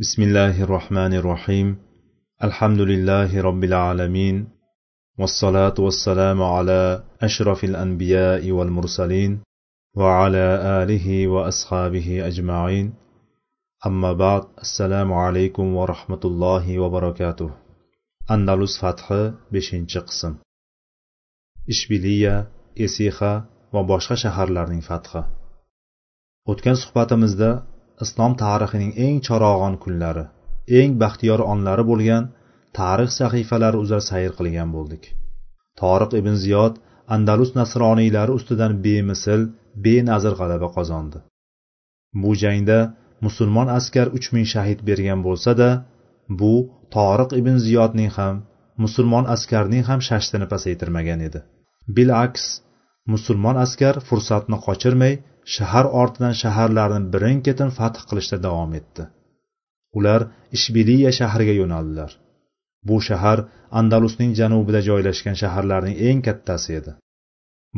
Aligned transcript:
بسم 0.00 0.22
الله 0.22 0.62
الرحمن 0.62 1.12
الرحيم 1.14 1.68
الحمد 2.46 2.80
لله 2.90 3.40
رب 3.48 3.64
العالمين 3.64 4.36
والصلاة 5.18 5.74
والسلام 5.78 6.42
على 6.42 7.04
أشرف 7.22 7.64
الأنبياء 7.64 8.50
والمرسلين 8.50 9.42
وعلى 9.96 10.46
آله 10.82 11.26
وأصحابه 11.28 12.26
أجمعين 12.26 12.94
أما 13.86 14.12
بعد 14.12 14.42
السلام 14.58 15.12
عليكم 15.12 15.76
ورحمة 15.76 16.22
الله 16.24 16.78
وبركاته 16.78 17.50
أندلس 18.30 18.78
فتح 18.84 19.06
بشنچ 19.52 19.98
قسم 19.98 20.34
esixa 22.86 23.32
va 23.72 23.80
boshqa 23.90 24.16
shaharlarning 24.22 24.82
fathi 24.88 25.22
o'tgan 26.50 26.76
suhbatimizda 26.82 27.50
islom 28.04 28.32
tarixining 28.42 28.92
eng 29.06 29.16
charog'on 29.26 29.74
kunlari 29.84 30.24
eng 30.78 30.90
baxtiyor 31.02 31.40
onlari 31.52 31.84
bo'lgan 31.90 32.24
tarix 32.78 33.10
sahifalari 33.20 33.76
uzra 33.82 34.00
sayr 34.10 34.32
qilgan 34.38 34.68
bo'ldik. 34.76 35.02
Toriq 35.80 36.12
ibn 36.20 36.34
ziyod 36.44 36.74
andalus 37.14 37.50
nasroniylari 37.58 38.32
ustidan 38.38 38.72
bemisl 38.84 39.40
benazir 39.84 40.34
g'alaba 40.40 40.68
qozondi. 40.76 41.18
Bu 42.22 42.30
jangda 42.42 42.78
musulmon 43.26 43.68
askar 43.78 44.06
uch 44.16 44.26
ming 44.34 44.46
shahid 44.52 44.78
bergan 44.88 45.20
bo'lsa 45.26 45.50
da 45.60 45.70
bu 46.40 46.54
toriq 46.96 47.30
ibn 47.40 47.56
ziyodning 47.66 48.10
ham 48.18 48.36
musulmon 48.84 49.24
askarning 49.34 49.84
ham 49.88 50.00
shashtini 50.08 50.46
pasaytirmagan 50.52 51.20
edi. 51.28 51.40
Bilaks 51.96 52.44
musulmon 53.12 53.56
askar 53.64 53.94
fursatni 54.08 54.58
qochirmay 54.66 55.14
shahar 55.54 55.86
ortidan 56.00 56.34
shaharlarni 56.42 57.00
birin 57.14 57.38
ketin 57.46 57.70
fath 57.78 57.98
qilishda 58.08 58.38
davom 58.46 58.72
etdi. 58.80 59.02
Ular 59.98 60.20
ishbiliya 60.56 61.10
shahriga 61.20 61.54
yo'naldilar. 61.60 62.10
Bu 62.88 62.96
shahar 63.08 63.38
andalusning 63.80 64.32
janubida 64.40 64.80
joylashgan 64.88 65.36
shaharlarning 65.42 65.96
eng 66.08 66.20
kattasi 66.26 66.70
edi. 66.80 66.92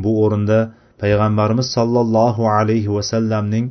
Bu 0.03 0.11
o'rinda 0.25 0.59
payg'ambarimiz 1.03 1.69
sollallohu 1.77 2.43
alayhi 2.59 2.91
vasallamning 2.97 3.67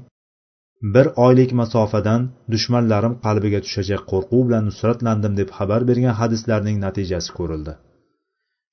bir 0.93 1.07
oylik 1.25 1.51
masofadan 1.61 2.21
dushmanlarim 2.53 3.13
qalbiga 3.25 3.59
tushajak 3.65 4.01
qo'rquv 4.11 4.41
bilan 4.47 4.63
nusratlandim 4.69 5.33
deb 5.39 5.49
xabar 5.57 5.81
bergan 5.89 6.15
hadislarning 6.21 6.77
natijasi 6.85 7.31
ko'rildi. 7.37 7.73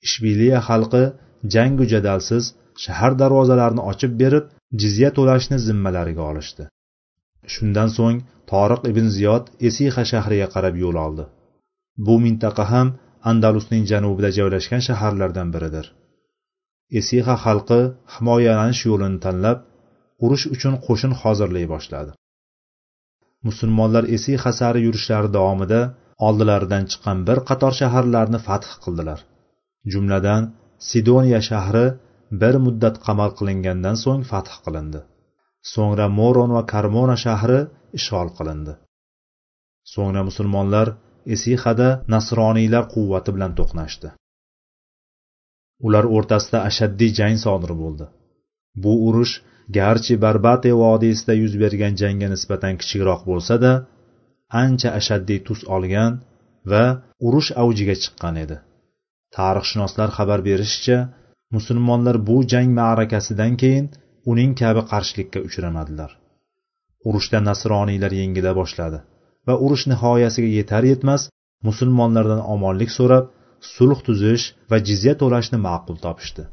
Ishbiliya 0.07 0.59
xalqi 0.69 1.03
jangu 1.55 1.85
jadalsiz 1.93 2.45
shahar 2.85 3.13
darvozalarini 3.23 3.83
ochib 3.91 4.13
berib 4.23 4.45
jizya 4.81 5.11
to'lashni 5.17 5.59
zimmalariga 5.67 6.23
olishdi. 6.31 6.65
Shundan 7.53 7.91
so'ng 7.97 8.19
toriq 8.51 8.83
ibn 8.91 9.07
ziyod 9.17 9.45
esixa 9.69 10.05
shahriga 10.13 10.49
qarab 10.55 10.75
yo'l 10.83 10.97
oldi. 11.07 11.25
Bu 12.07 12.15
mintaqa 12.25 12.65
ham 12.73 12.89
andalusning 13.31 13.85
janubida 13.91 14.31
joylashgan 14.39 14.83
shaharlardan 14.89 15.49
biridir. 15.55 15.87
Esixa 17.01 17.35
xalqi 17.45 17.81
himoyalanish 18.15 18.83
yo'lini 18.91 19.19
tanlab 19.25 19.59
urush 20.25 20.45
uchun 20.55 20.75
qo'shin 20.87 21.13
hozirlay 21.21 21.67
boshladi. 21.75 22.13
Musulmonlar 23.47 24.05
esixa 24.17 24.53
sari 24.61 24.81
yurishlari 24.87 25.29
davomida 25.37 25.81
oldilaridan 26.27 26.85
chiqqan 26.91 27.19
bir 27.29 27.39
qator 27.49 27.73
shaharlarni 27.81 28.39
fath 28.47 28.69
qildilar. 28.85 29.21
Jumladan 29.93 30.43
sidoniya 30.89 31.41
shahri 31.51 31.87
bir 32.41 32.55
muddat 32.65 32.97
qamal 33.07 33.31
qilingandan 33.39 33.97
so'ng 34.05 34.23
fath 34.31 34.53
qilindi. 34.65 35.01
So'ngra 35.73 36.07
moron 36.19 36.51
va 36.57 36.63
karmona 36.73 37.17
shahri 37.25 37.61
ishg'ol 37.99 38.29
qilindi. 38.39 38.75
So'ngra 39.93 40.23
musulmonlar 40.29 40.89
esixada 41.35 41.89
nasroniylar 42.15 42.85
quvvati 42.95 43.31
bilan 43.37 43.53
to'qnashdi. 43.59 44.09
Ular 45.87 46.05
o'rtasida 46.17 46.59
ashaddiy 46.69 47.11
jang 47.19 47.37
sodir 47.45 47.73
bo'ldi. 47.83 48.07
Bu 48.83 48.93
urush 49.09 49.35
garchi 49.79 50.15
barbate 50.25 50.71
vodiysida 50.83 51.35
yuz 51.43 51.55
bergan 51.63 51.93
jangga 52.03 52.29
nisbatan 52.35 52.75
kichikroq 52.81 53.21
bo'lsa 53.31 53.55
da 53.65 53.73
ancha 54.63 54.89
ashaddiy 55.01 55.41
tus 55.47 55.61
olgan 55.77 56.13
va 56.73 56.85
urush 57.27 57.51
avjiga 57.63 57.97
chiqqan 58.03 58.35
edi. 58.45 58.57
Tarixshunoslar 59.37 60.09
xabar 60.19 60.41
berishicha 60.49 60.99
musulmonlar 61.57 62.17
bu 62.29 62.37
jang 62.53 62.71
ma'rakasidan 62.81 63.53
keyin 63.63 63.87
uning 64.31 64.53
kabi 64.61 64.83
qarshilikka 64.91 65.39
uchramadilar. 65.49 66.11
Urushda 67.09 67.39
nasroniylar 67.49 68.13
yengila 68.21 68.53
boshladi 68.61 68.99
va 69.47 69.55
urush 69.65 69.85
nihoyasiga 69.93 70.51
yetar 70.59 70.85
yetmas 70.93 71.23
musulmonlardan 71.69 72.41
omonlik 72.55 72.91
so'rab 72.99 73.25
sulh 73.75 74.01
tuzish 74.07 74.45
va 74.71 74.79
jizya 74.89 75.15
to'lashni 75.23 75.59
ma'qul 75.67 75.97
topishdi. 76.05 76.45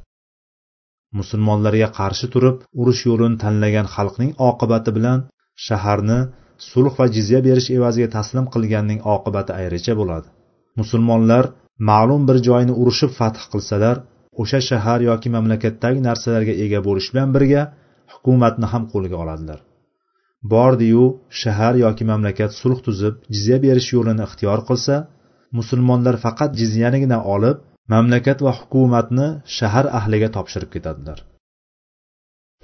Musulmonlarga 1.19 1.89
qarshi 1.99 2.27
turib 2.33 2.57
urush 2.81 3.01
yo'lini 3.09 3.37
tanlagan 3.43 3.87
xalqning 3.95 4.31
oqibati 4.49 4.91
bilan 4.97 5.19
shaharni 5.67 6.19
sulh 6.69 6.93
va 6.99 7.05
jizya 7.15 7.39
berish 7.47 7.69
evaziga 7.77 8.09
taslim 8.17 8.45
qilganning 8.53 8.99
oqibati 9.15 9.51
ayricha 9.59 9.93
bo'ladi. 9.99 10.27
Musulmonlar 10.79 11.45
ma'lum 11.89 12.21
bir 12.29 12.37
joyni 12.47 12.73
urushib 12.81 13.11
fath 13.19 13.39
qilsalar 13.53 13.95
o'sha 14.41 14.59
shahar 14.69 14.99
yoki 15.09 15.29
mamlakatdagi 15.35 15.99
narsalarga 16.07 16.53
ega 16.65 16.79
bo'lish 16.87 17.07
bilan 17.13 17.29
birga 17.35 17.61
hukumatni 18.13 18.67
ham 18.73 18.83
qo'lga 18.93 19.17
oladilar. 19.23 19.59
Bordiyu 20.53 21.05
shahar 21.41 21.75
yoki 21.85 22.03
mamlakat 22.11 22.51
sulh 22.61 22.79
tuzib 22.85 23.15
jizya 23.33 23.57
berish 23.65 23.89
yo'lini 23.95 24.23
ixtiyor 24.27 24.59
qilsa 24.69 24.95
musulmonlar 25.57 26.15
faqat 26.25 26.51
jizyanigina 26.59 27.19
olib 27.35 27.57
mamlakat 27.93 28.39
va 28.45 28.51
hukumatni 28.59 29.27
shahar 29.57 29.85
ahliga 29.99 30.29
topshirib 30.35 30.69
ketadilar. 30.75 31.19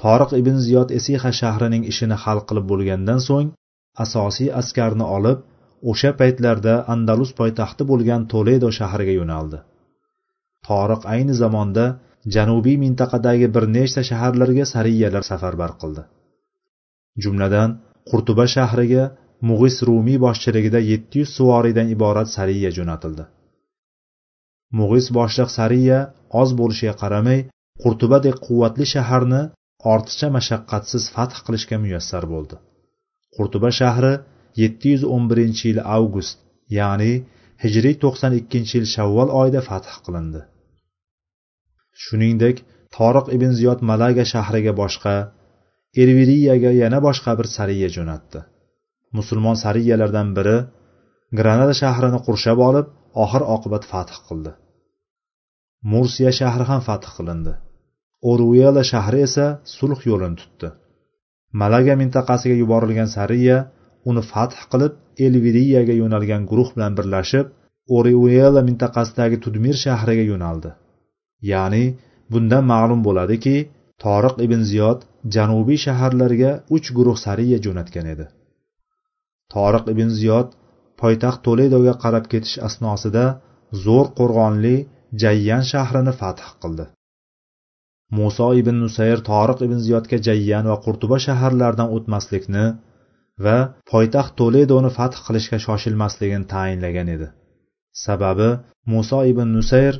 Toriq 0.02 0.32
ibn 0.42 0.56
ziyod 0.66 0.90
esiha 1.00 1.32
shahrining 1.42 1.84
ishini 1.92 2.18
hal 2.24 2.40
qilib 2.48 2.66
bo'lgandan 2.72 3.20
so'ng 3.30 3.50
asosiy 4.06 4.50
askarni 4.62 5.06
olib 5.18 5.40
o'sha 5.92 6.12
paytlarda 6.20 6.74
andalus 6.94 7.32
poytaxti 7.40 7.84
bo'lgan 7.92 8.22
toledo 8.34 8.70
shahriga 8.80 9.14
yo'naldi. 9.22 9.58
Toriq 10.68 11.02
ayni 11.14 11.34
zamonda 11.42 11.86
janubiy 12.36 12.78
mintaqadagi 12.84 13.48
bir 13.56 13.64
nechta 13.76 14.02
shaharlarga 14.10 14.66
sariyalar 14.74 15.24
safarbar 15.32 15.72
qildi. 15.82 16.04
Jumladan 17.24 17.70
qurtuba 18.10 18.46
shahriga 18.56 19.04
mug'is 19.50 19.78
rumiy 19.90 20.18
boshchiligida 20.26 20.80
yetti 20.92 21.16
yuz 21.22 21.30
suvoriydan 21.38 21.88
iborat 21.96 22.30
sariya 22.38 22.70
jo'natildi. 22.78 23.24
Mug'is 24.80 25.08
boshliq 25.18 25.50
sariya 25.60 26.00
oz 26.42 26.50
bo'lishiga 26.60 26.96
qaramay 27.02 27.40
qurtubadek 27.84 28.38
quvvatli 28.46 28.86
shaharni 28.94 29.42
ortiqcha 29.94 30.28
mashaqqatsiz 30.38 31.04
fath 31.16 31.36
qilishga 31.46 31.78
muyassar 31.84 32.24
bo'ldi. 32.34 32.56
Qurtuba 33.36 33.70
shahri 33.80 34.14
yetti 34.64 34.88
yuz 34.94 35.04
o'n 35.14 35.24
birinchi 35.32 35.64
yil 35.70 35.80
avgust 35.98 36.38
ya'ni 36.80 37.14
hijriy 37.64 37.96
to'qson 38.04 38.32
ikkinchi 38.40 38.74
yil 38.78 38.88
shavvol 38.96 39.30
oyida 39.42 39.62
fath 39.70 39.92
qilindi. 40.06 40.42
Shuningdek 42.04 42.58
toriq 42.98 43.28
ibn 43.36 43.52
ziyod 43.60 43.80
malaga 43.90 44.24
shahriga 44.34 44.74
boshqa 44.82 45.16
erviriyaga 46.02 46.72
yana 46.82 47.00
boshqa 47.08 47.32
bir 47.40 47.48
sariya 47.58 47.90
jo'natdi. 47.96 48.40
Musulmon 49.18 49.58
sariyalardan 49.64 50.30
biri 50.38 50.58
granada 51.40 51.74
shahrini 51.82 52.20
qurshab 52.28 52.60
olib 52.70 52.88
oxir 53.24 53.44
oqibat 53.56 53.84
fath 53.92 54.14
qildi. 54.28 54.52
Mursiya 55.92 56.32
shahri 56.40 56.66
ham 56.72 56.82
fath 56.88 57.08
qilindi. 57.16 57.54
Oruela 58.32 58.84
shahri 58.92 59.20
esa 59.28 59.46
sulh 59.78 60.02
yo'lini 60.10 60.38
tutdi. 60.42 60.70
Malaga 61.62 61.94
mintaqasiga 62.02 62.56
yuborilgan 62.62 63.10
sariya 63.18 63.58
uni 64.10 64.22
fath 64.32 64.60
qilib 64.72 64.94
elviriyaga 65.26 65.94
yo'nalgan 66.02 66.42
guruh 66.50 66.70
bilan 66.76 66.94
birlashib 67.00 67.46
oriuela 67.98 68.62
mintaqasidagi 68.70 69.38
tudmir 69.46 69.76
shahriga 69.86 70.26
yo'naldi. 70.32 70.70
Ya'ni 71.52 71.86
bundan 72.32 72.64
ma'lum 72.72 73.02
bo'ladiki 73.08 73.56
toriq 74.04 74.36
ibn 74.46 74.62
ziyod 74.70 75.00
janubiy 75.36 75.80
shaharlarga 75.86 76.52
uch 76.76 76.88
guruh 76.98 77.18
sariya 77.26 77.58
jo'natgan 77.66 78.08
edi. 78.14 78.26
Toriq 79.54 79.86
ibn 79.94 80.10
ziyod 80.20 80.48
poytaxt 81.02 81.42
toledoga 81.48 81.94
qarab 82.04 82.26
ketish 82.32 82.58
asnosida 82.68 83.26
zo'r 83.86 84.08
qo'rg'onli 84.20 84.76
jayyan 85.24 85.64
shahrini 85.72 86.14
fath 86.22 86.44
qildi. 86.62 86.86
Muso 88.18 88.48
ibn 88.62 88.76
nusayr 88.84 89.20
toriq 89.32 89.60
ibn 89.68 89.78
ziyodga 89.86 90.18
jayyan 90.28 90.66
va 90.72 90.78
qurtuba 90.86 91.18
shaharlaridan 91.26 91.90
o'tmaslikni 91.96 92.66
va 93.46 93.58
poytaxt 93.92 94.34
toledoni 94.42 94.92
fath 94.98 95.18
qilishga 95.26 95.58
shoshilmasligini 95.66 96.46
tayinlagan 96.54 97.08
edi. 97.16 97.28
Sababi 98.06 98.50
muso 98.94 99.20
ibn 99.32 99.48
nusayr 99.58 99.94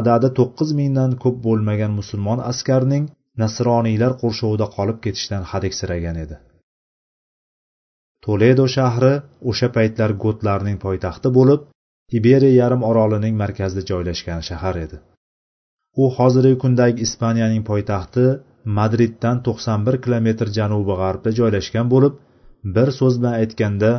adadi 0.00 0.28
to'qqiz 0.38 0.70
mingdan 0.80 1.12
ko'p 1.22 1.36
bo'lmagan 1.46 1.92
musulmon 2.00 2.40
askarning 2.50 3.04
nasroniylar 3.42 4.12
qurshovida 4.22 4.66
qolib 4.76 4.98
ketishidan 5.04 5.44
hadiksiragan 5.52 6.16
edi. 6.24 6.36
Toledo 8.24 8.66
shahri 8.76 9.14
o'sha 9.50 9.68
paytlar 9.76 10.10
gotlarning 10.24 10.78
poytaxti 10.86 11.28
bo'lib 11.38 11.60
iberiya 12.18 12.54
yarim 12.62 12.82
orolining 12.90 13.34
markazida 13.42 13.82
joylashgan 13.90 14.40
shahar 14.48 14.76
edi. 14.84 14.96
U 16.02 16.04
hozirgi 16.16 16.56
kundagi 16.62 17.06
ispaniyaning 17.06 17.62
poytaxti 17.70 18.24
madriddan 18.78 19.38
to'qson 19.46 19.86
bir 19.86 19.96
kilometr 20.04 20.46
janubi 20.58 20.94
g'arbda 21.02 21.30
joylashgan 21.38 21.86
bo'lib 21.94 22.14
bir 22.76 22.88
so'z 22.98 23.14
bilan 23.20 23.34
aytganda 23.42 23.92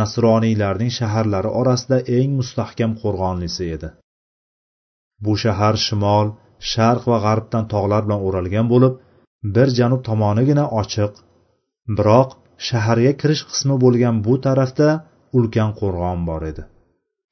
nasroniylarning 0.00 0.92
shaharlari 0.98 1.50
orasida 1.60 1.98
eng 2.18 2.30
mustahkam 2.40 2.92
qo'rg'onlisi 3.02 3.64
edi. 3.76 3.88
Bu 5.24 5.32
shahar 5.42 5.74
shimol 5.86 6.26
sharq 6.72 7.02
va 7.10 7.18
g'arbdan 7.26 7.64
tog'lar 7.72 8.02
bilan 8.06 8.20
o'ralgan 8.26 8.66
bo'lib 8.72 8.94
bir 9.54 9.68
janub 9.78 10.00
tomonigina 10.08 10.64
ochiq. 10.80 11.12
Biroq 11.96 12.30
shaharga 12.68 13.12
kirish 13.20 13.42
qismi 13.50 13.76
bo'lgan 13.84 14.16
bu 14.26 14.34
tarafda 14.46 14.88
ulkan 15.38 15.70
qo'rg'on 15.80 16.20
bor 16.28 16.42
edi. 16.50 16.62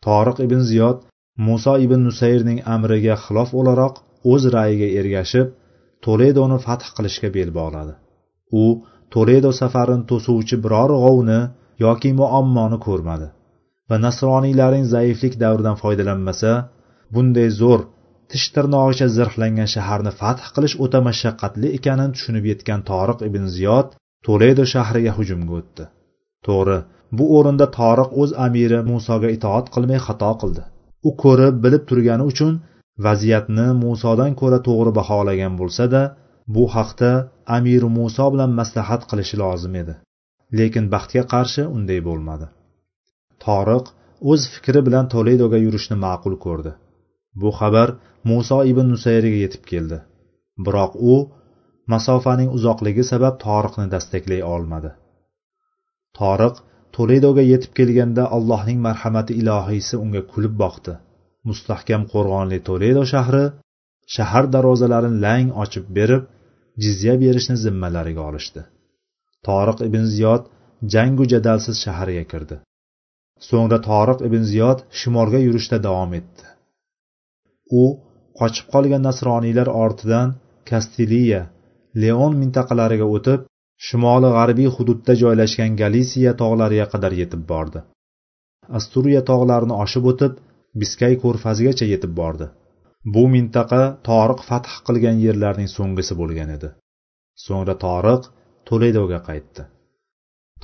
Toriq 0.06 0.38
ibn 0.46 0.60
ziyod 0.70 0.98
muso 1.46 1.74
ibn 1.86 2.00
nusayrning 2.08 2.58
amriga 2.74 3.14
xilof 3.24 3.50
o'laroq 3.60 3.94
o'z 4.32 4.42
ra'yiga 4.56 4.88
ergashib 5.00 5.46
toledoni 6.06 6.58
fath 6.66 6.86
qilishga 6.96 7.28
bel 7.36 7.50
bog'ladi. 7.58 7.94
U 8.62 8.64
toledo 9.14 9.50
safarini 9.60 10.04
to'suvchi 10.10 10.56
biror 10.64 10.90
g'ovni 11.04 11.40
yoki 11.84 12.10
muammoni 12.20 12.78
ko'rmadi 12.86 13.28
va 13.90 13.96
nasroniylarning 14.06 14.84
zaiflik 14.94 15.34
davridan 15.42 15.76
foydalanmasa 15.82 16.52
bunday 17.14 17.48
zo'r 17.60 17.82
tish 18.30 18.46
tirnog'icha 18.54 19.06
zirhlangan 19.16 19.68
shaharni 19.74 20.12
fath 20.20 20.44
qilish 20.54 20.76
o'ta 20.84 21.00
mashaqqatli 21.08 21.68
ekanini 21.78 22.14
tushunib 22.16 22.44
yetgan 22.52 22.80
toriq 22.90 23.18
ibn 23.28 23.44
ziyod 23.56 23.88
toledo 24.26 24.64
shahriga 24.74 25.12
hujumga 25.18 25.52
o'tdi. 25.60 25.84
To'g'ri 26.46 26.78
bu 27.18 27.24
o'rinda 27.38 27.66
toriq 27.78 28.10
o'z 28.22 28.30
amiri 28.46 28.78
musoga 28.90 29.28
itoat 29.36 29.66
qilmay 29.74 30.00
xato 30.06 30.32
qildi. 30.42 30.62
U 31.08 31.10
ko'rib 31.22 31.56
bilib 31.64 31.82
turgani 31.90 32.24
uchun 32.32 32.54
vaziyatni 33.06 33.66
musodan 33.84 34.32
ko'ra 34.40 34.58
to'g'ri 34.68 34.92
baholagan 34.98 35.54
bo'lsa 35.60 35.84
da 35.94 36.02
bu 36.54 36.64
haqda 36.76 37.10
amiri 37.56 37.88
muso 37.98 38.26
bilan 38.34 38.50
maslahat 38.60 39.02
qilishi 39.10 39.36
lozim 39.42 39.74
edi. 39.82 39.94
Lekin 40.58 40.84
baxtga 40.94 41.22
qarshi 41.34 41.62
unday 41.76 42.00
bo'lmadi. 42.08 42.46
Toriq 43.44 43.84
o'z 44.30 44.42
fikri 44.54 44.80
bilan 44.86 45.06
toledoga 45.14 45.58
yurishni 45.66 45.96
ma'qul 46.06 46.34
ko'rdi. 46.46 46.72
Bu 47.40 47.50
xabar 47.58 47.88
muso 48.30 48.58
ibn 48.70 48.86
nusayrga 48.94 49.38
yetib 49.44 49.64
keldi. 49.70 49.98
Biroq 50.64 50.92
u 51.12 51.14
masofaning 51.92 52.50
uzoqligi 52.56 53.04
sabab 53.12 53.34
toriqni 53.44 53.86
dastaklay 53.94 54.42
olmadi. 54.54 54.90
Toriq 56.18 56.54
toledoga 56.96 57.42
yetib 57.52 57.72
kelganda 57.78 58.24
allohning 58.36 58.78
marhamati 58.86 59.32
ilohiysi 59.40 59.94
unga 60.04 60.22
kulib 60.32 60.54
boqdi. 60.62 60.94
Mustahkam 61.48 62.02
qo'rg'onli 62.12 62.58
toledo 62.68 63.02
shahri 63.12 63.44
shahar 64.14 64.44
darvozalarini 64.54 65.18
lang 65.26 65.48
ochib 65.64 65.86
berib 65.98 66.22
jizya 66.84 67.14
berishni 67.22 67.56
zimmalariga 67.64 68.22
olishdi. 68.30 68.62
Toriq 69.46 69.78
ibn 69.88 70.04
ziyod 70.14 70.42
jangu 70.94 71.24
jadalsiz 71.32 71.76
shaharga 71.84 72.24
kirdi. 72.32 72.56
So'ngra 73.48 73.78
toriq 73.90 74.18
ibn 74.28 74.42
ziyod 74.52 74.78
shimolga 75.00 75.40
yurishda 75.46 75.78
davom 75.86 76.12
etdi. 76.20 76.44
U 77.80 77.84
qochib 78.40 78.66
qolgan 78.74 79.02
nasroniylar 79.08 79.68
ortidan 79.84 80.28
kastiliya 80.70 81.42
leon 82.02 82.32
mintaqalariga 82.42 83.06
o'tib 83.16 83.40
shimoli 83.86 84.30
g'arbiy 84.36 84.68
hududda 84.76 85.12
joylashgan 85.22 85.72
galisiya 85.82 86.32
tog'lariga 86.42 86.86
qadar 86.94 87.12
yetib 87.20 87.42
bordi. 87.52 87.80
Asturiya 88.78 89.22
tog'larini 89.30 89.74
oshib 89.84 90.04
o'tib 90.12 90.32
biskay 90.80 91.14
ko'rfazigacha 91.24 91.86
yetib 91.92 92.12
bordi. 92.20 92.46
Bu 93.14 93.24
mintaqa 93.34 93.82
toriq 94.08 94.40
fath 94.48 94.70
qilgan 94.86 95.16
yerlarning 95.26 95.70
so'nggisi 95.76 96.14
bo'lgan 96.20 96.50
edi. 96.56 96.68
So'ngra 97.44 97.74
toriq 97.84 98.28
toledoga 98.68 99.18
qaytdi. 99.28 99.62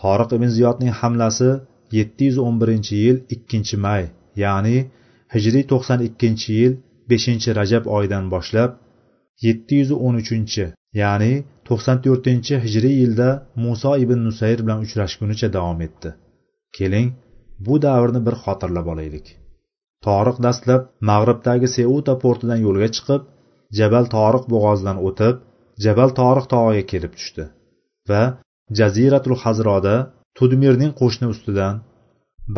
Toriq 0.03 0.31
ibn 0.37 0.49
ziyodning 0.57 0.93
hamlasi 1.01 1.51
711 1.99 2.93
yil 3.05 3.17
2 3.35 3.81
may 3.87 4.05
ya'ni 4.45 4.77
hijriy 5.35 5.65
92 5.73 6.53
yil 6.59 6.75
5 7.11 7.49
rajab 7.59 7.85
oyidan 7.97 8.25
boshlab 8.35 8.71
713 9.43 10.75
ya'ni 11.01 11.33
94 11.71 12.61
hijriy 12.65 12.97
yilda 13.03 13.29
muso 13.65 13.93
ibn 14.05 14.19
nusayr 14.29 14.59
bilan 14.67 14.81
uchrashgunicha 14.87 15.49
davom 15.57 15.81
etdi. 15.87 16.11
Keling 16.77 17.09
bu 17.67 17.75
davrni 17.87 18.21
bir 18.27 18.35
xotirlab 18.45 18.87
olaylik. 18.93 19.27
Toriq 20.07 20.37
dastlab 20.47 20.83
mag'ribdagi 21.11 21.69
seuta 21.77 22.15
portidan 22.25 22.61
yo'lga 22.67 22.89
chiqib 22.97 23.23
jabal 23.79 24.05
toriq 24.17 24.45
bo'g'ozidan 24.53 24.99
o'tib 25.09 25.37
jabal 25.85 26.11
toriq 26.21 26.47
tog'iga 26.55 26.85
kelib 26.93 27.13
tushdi 27.19 27.45
va 28.11 28.23
jaziratul 28.81 29.37
hazroda 29.45 29.95
tudmirning 30.39 30.93
qo'shni 31.01 31.27
ustidan 31.35 31.75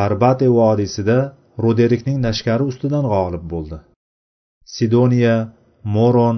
barbate 0.00 0.49
vodiysida 0.58 1.19
roderikning 1.64 2.19
lashkari 2.26 2.64
ustidan 2.70 3.05
g'olib 3.14 3.44
bo'ldi. 3.52 3.79
Sidoniya 4.76 5.37
moron 5.94 6.37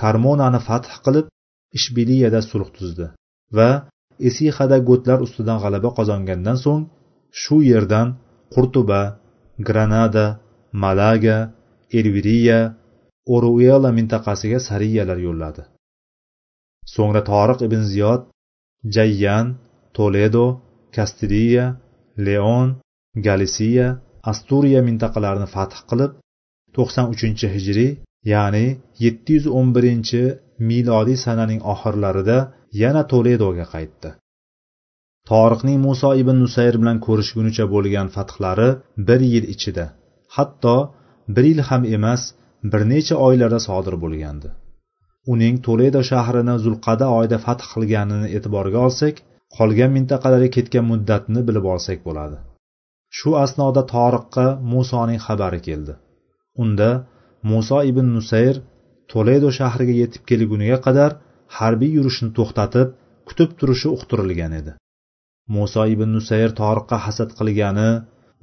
karmonani 0.00 0.60
fath 0.68 0.88
qilib 1.04 1.26
ishbiliyada 1.78 2.40
sulh 2.50 2.68
tuzdi 2.76 3.06
va 3.56 3.70
esixada 4.28 4.76
gotlar 4.88 5.18
ustidan 5.26 5.58
g'alaba 5.62 5.88
qozongandan 5.98 6.56
so'ng 6.64 6.82
shu 7.42 7.56
yerdan 7.70 8.06
qurtuba 8.54 9.00
granada 9.68 10.26
malaga 10.84 11.38
elviriya 11.98 12.58
oruela 13.34 13.90
mintaqasiga 13.98 14.58
sariyalar 14.68 15.18
yo'lladi. 15.26 15.62
So'ngra 16.94 17.22
toriq 17.30 17.60
ibn 17.66 17.80
ziyod 17.92 18.22
jayyan 18.96 19.46
toledo 19.96 20.46
kastiliya 20.96 21.64
leon 22.26 22.68
galisiya 23.26 23.86
asturiya 24.30 24.80
mintaqalarini 24.88 25.48
fath 25.54 25.76
qilib 25.90 26.12
93 26.78 27.48
hijriy 27.54 27.90
ya'ni 28.32 28.66
711 29.06 30.38
milodiy 30.70 31.18
sananing 31.26 31.60
oxirlarida 31.72 32.38
yana 32.82 33.02
toledoga 33.12 33.66
qaytdi. 33.74 34.10
Toriqning 35.30 35.78
muso 35.86 36.10
ibn 36.22 36.36
nusayr 36.44 36.74
bilan 36.82 36.98
ko'rishgunicha 37.06 37.64
bo'lgan 37.74 38.08
fathlari 38.16 38.68
bir 39.08 39.20
yil 39.32 39.44
ichida 39.54 39.86
hatto 40.36 40.76
bir 41.34 41.44
yil 41.50 41.60
ham 41.68 41.82
emas 41.96 42.22
bir 42.72 42.80
necha 42.92 43.16
oylarda 43.26 43.60
sodir 43.68 43.94
bo'lgandi. 44.04 44.48
Uning 45.32 45.54
toledo 45.66 46.00
shahrini 46.10 46.54
zulqada 46.64 47.06
oyida 47.18 47.38
fath 47.46 47.64
qilganini 47.72 48.28
e'tiborga 48.36 48.78
olsak 48.86 49.14
qolgan 49.56 49.90
mintaqalarga 49.96 50.50
ketgan 50.56 50.84
muddatni 50.92 51.40
bilib 51.48 51.64
olsak 51.74 51.98
bo'ladi. 52.06 52.36
Shu 53.16 53.30
asnoda 53.44 53.82
toriqqa 53.94 54.46
musoning 54.72 55.20
xabari 55.26 55.60
keldi. 55.68 55.94
Unda 56.62 56.90
muso 57.50 57.78
ibn 57.90 58.06
nusayr 58.16 58.56
toledo 59.12 59.48
shahriga 59.58 59.94
yetib 60.02 60.22
kelguniga 60.30 60.78
qadar 60.86 61.10
harbiy 61.58 61.92
yurishni 61.98 62.30
to'xtatib 62.38 62.88
kutib 63.28 63.50
turishi 63.58 63.88
uqtirilgan 63.96 64.52
edi. 64.60 64.72
Muso 65.56 65.82
ibn 65.94 66.08
nusayr 66.16 66.50
toriqqa 66.60 66.96
hasad 67.06 67.30
qilgani 67.38 67.90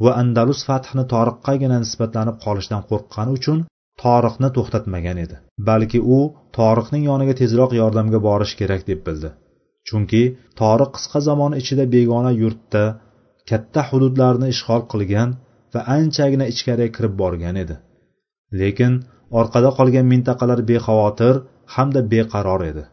va 0.03 0.11
andalus 0.21 0.61
fathini 0.69 1.05
toriqqagina 1.13 1.77
nisbatlanib 1.83 2.37
qolishdan 2.45 2.81
qo'rqqani 2.89 3.31
uchun 3.37 3.59
toriqni 4.03 4.49
to'xtatmagan 4.57 5.17
edi. 5.25 5.35
Balki 5.69 5.99
u 6.17 6.19
toriqning 6.57 7.03
yoniga 7.09 7.33
tezroq 7.41 7.71
yordamga 7.81 8.19
borish 8.27 8.53
kerak 8.59 8.81
deb 8.89 8.99
bildi. 9.07 9.29
Chunki 9.87 10.23
toriq 10.61 10.91
qisqa 10.95 11.19
zamon 11.29 11.51
ichida 11.61 11.85
begona 11.95 12.31
yurtda 12.41 12.83
katta 13.49 13.81
hududlarni 13.89 14.47
ishg'ol 14.53 14.83
qilgan 14.91 15.29
va 15.73 15.81
anchagina 15.97 16.45
ichkariga 16.53 16.91
kirib 16.97 17.13
borgan 17.21 17.55
edi. 17.63 17.75
Lekin 18.61 18.93
orqada 19.39 19.69
qolgan 19.77 20.05
mintaqalar 20.13 20.59
bexavotir 20.69 21.35
hamda 21.75 22.01
beqaror 22.13 22.61
edi. 22.71 22.83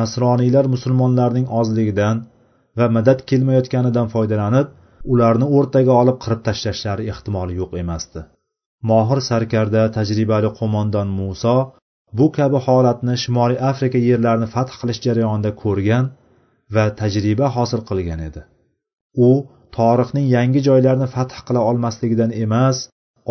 Nasroniylar 0.00 0.64
musulmonlarning 0.74 1.46
ozligidan 1.60 2.16
va 2.78 2.86
madad 2.96 3.20
kelmayotganidan 3.30 4.06
foydalanib 4.14 4.68
ularni 5.12 5.46
o'rtaga 5.56 5.92
olib 6.02 6.18
qirib 6.24 6.40
tashlashlari 6.48 7.04
ehtimoli 7.12 7.54
yo'q 7.60 7.72
emasdi. 7.82 8.20
Mohir 8.90 9.20
sarkarda 9.30 9.82
tajribali 9.96 10.50
qo'mondon 10.58 11.08
muso 11.20 11.56
bu 12.18 12.26
kabi 12.38 12.58
holatni 12.66 13.14
shimoliy 13.22 13.58
afrika 13.70 13.98
yerlarini 14.08 14.48
fath 14.54 14.72
qilish 14.80 15.00
jarayonida 15.06 15.50
ko'rgan 15.62 16.04
va 16.74 16.84
tajriba 17.00 17.46
hosil 17.56 17.80
qilgan 17.88 18.20
edi. 18.28 18.42
U 19.28 19.30
torixning 19.76 20.26
yangi 20.36 20.60
joylarini 20.68 21.08
fath 21.16 21.36
qila 21.46 21.60
olmasligidan 21.70 22.30
emas 22.44 22.76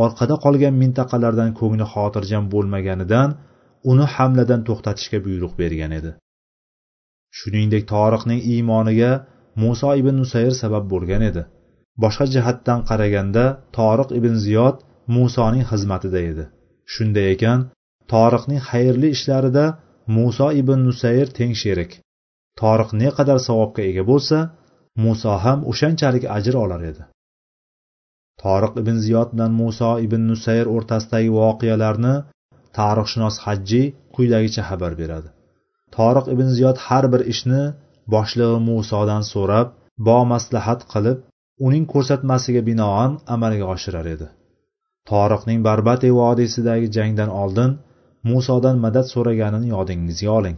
orqada 0.03 0.35
qolgan 0.45 0.75
mintaqalardan 0.81 1.51
ko'ngli 1.59 1.85
xotirjam 1.93 2.43
bo'lmaganidan 2.53 3.29
uni 3.91 4.05
hamladan 4.15 4.61
to'xtatishga 4.67 5.19
buyruq 5.27 5.53
bergan 5.61 5.91
edi. 5.99 6.11
Shuningdek 7.37 7.83
toriqning 7.93 8.41
iymoniga 8.53 9.11
muso 9.63 9.89
ibn 10.01 10.15
nusayr 10.21 10.53
sabab 10.61 10.83
bo'lgan 10.93 11.23
edi. 11.29 11.43
Boshqa 12.03 12.25
jihatdan 12.33 12.79
qaraganda 12.89 13.45
toriq 13.77 14.09
ibn 14.19 14.33
ziyod 14.45 14.77
musoning 15.17 15.65
xizmatida 15.71 16.19
edi. 16.31 16.45
Shunday 16.93 17.27
ekan 17.35 17.59
toriqning 18.13 18.61
xayrli 18.69 19.07
ishlarida 19.17 19.65
muso 20.17 20.47
ibn 20.61 20.79
nusayr 20.87 21.27
teng 21.37 21.53
sherik 21.61 21.91
toriq 22.61 22.89
ne 23.01 23.09
qadar 23.17 23.39
savobga 23.47 23.83
ega 23.91 24.03
bo'lsa 24.11 24.37
muso 25.03 25.33
ham 25.45 25.59
o'shanchalik 25.71 26.23
ajr 26.37 26.55
olar 26.63 26.81
edi. 26.91 27.03
Toriq 28.43 28.73
ibn 28.81 28.95
ziyod 29.05 29.29
bilan 29.33 29.51
muso 29.61 29.91
ibn 30.05 30.21
nusayr 30.31 30.65
o'rtasidagi 30.75 31.29
voqealarni 31.39 32.15
tarixshunos 32.77 33.35
hajjiy 33.45 33.85
quyidagicha 34.15 34.63
xabar 34.69 34.91
beradi. 35.01 35.29
Toriq 35.95 36.25
ibn 36.33 36.47
ziyod 36.57 36.77
har 36.85 37.05
bir 37.13 37.21
ishni 37.33 37.61
boshlig'i 38.13 38.59
musodan 38.69 39.23
so'rab 39.33 39.67
bomaslahat 40.07 40.81
qilib 40.93 41.17
uning 41.67 41.85
ko'rsatmasiga 41.93 42.61
binoan 42.69 43.11
amalga 43.35 43.65
oshirar 43.73 44.05
edi. 44.15 44.27
Toriqning 45.11 45.59
barbate 45.67 46.09
vodiysidagi 46.19 46.87
jangdan 46.97 47.31
oldin 47.41 47.71
musodan 48.31 48.75
madad 48.85 49.05
so'raganini 49.13 49.67
yodingizga 49.75 50.29
oling. 50.39 50.57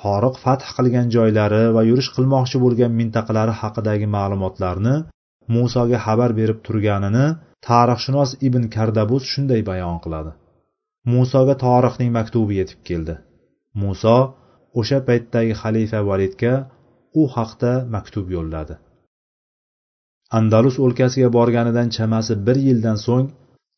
Toriq 0.00 0.34
fath 0.44 0.66
qilgan 0.76 1.06
joylari 1.16 1.62
va 1.76 1.82
yurish 1.90 2.10
qilmoqchi 2.16 2.56
bo'lgan 2.64 2.92
mintaqalari 3.00 3.54
haqidagi 3.60 4.06
ma'lumotlarni 4.16 4.96
musoga 5.56 5.98
xabar 6.06 6.30
berib 6.40 6.58
turganini 6.66 7.26
tarixshunos 7.68 8.30
ibn 8.46 8.62
kardabus 8.74 9.24
shunday 9.32 9.60
bayon 9.70 9.96
qiladi. 10.04 10.32
Musoga 11.12 11.54
tarixning 11.66 12.10
maktubi 12.18 12.54
yetib 12.60 12.80
keldi. 12.88 13.14
Muso 13.82 14.18
o'sha 14.80 14.98
paytdagi 15.08 15.54
xalifa 15.62 16.00
validga 16.10 16.54
u 17.20 17.22
haqda 17.36 17.72
maktub 17.94 18.26
yo'lladi. 18.36 18.74
Andalus 20.38 20.76
o'lkasiga 20.84 21.28
borganidan 21.36 21.88
chamasi 21.96 22.34
bir 22.46 22.56
yildan 22.66 22.98
so'ng 23.06 23.28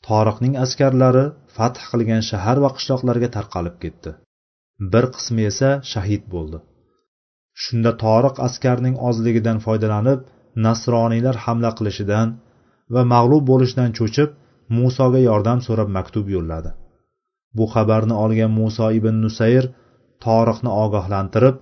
toriqning 0.08 0.54
askarlari 0.64 1.24
fath 1.56 1.78
qilgan 1.90 2.22
shahar 2.30 2.56
va 2.64 2.70
qishloqlarga 2.76 3.28
tarqalib 3.36 3.76
ketdi. 3.84 4.10
Bir 4.92 5.04
qismi 5.14 5.42
esa 5.52 5.70
shahid 5.92 6.22
bo'ldi. 6.34 6.58
Shunda 7.62 7.92
toriq 8.04 8.36
askarning 8.48 8.96
ozligidan 9.08 9.58
foydalanib 9.66 10.20
nasroniylar 10.66 11.36
hamla 11.44 11.70
qilishidan 11.78 12.28
va 12.94 13.02
mag'lub 13.14 13.44
bo'lishdan 13.50 13.90
cho'chib 13.98 14.30
musoga 14.78 15.20
yordam 15.28 15.58
so'rab 15.66 15.88
maktub 15.96 16.26
yo'lladi. 16.36 16.70
Bu 17.56 17.64
xabarni 17.74 18.14
olgan 18.24 18.52
muso 18.60 18.86
ibn 18.98 19.14
nusayr 19.24 19.64
toriqni 20.24 20.70
ogohlantirib 20.84 21.56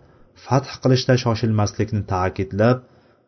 fath 0.47 0.73
qilishda 0.83 1.14
shoshilmaslikni 1.25 2.02
ta'kidlab 2.12 2.83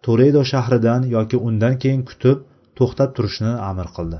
toledo 0.06 0.42
shahridan 0.52 1.02
yoki 1.16 1.36
undan 1.48 1.74
keyin 1.82 2.02
kutib 2.10 2.44
to'xtab 2.78 3.10
turishni 3.16 3.52
amr 3.70 3.88
qildi. 3.96 4.18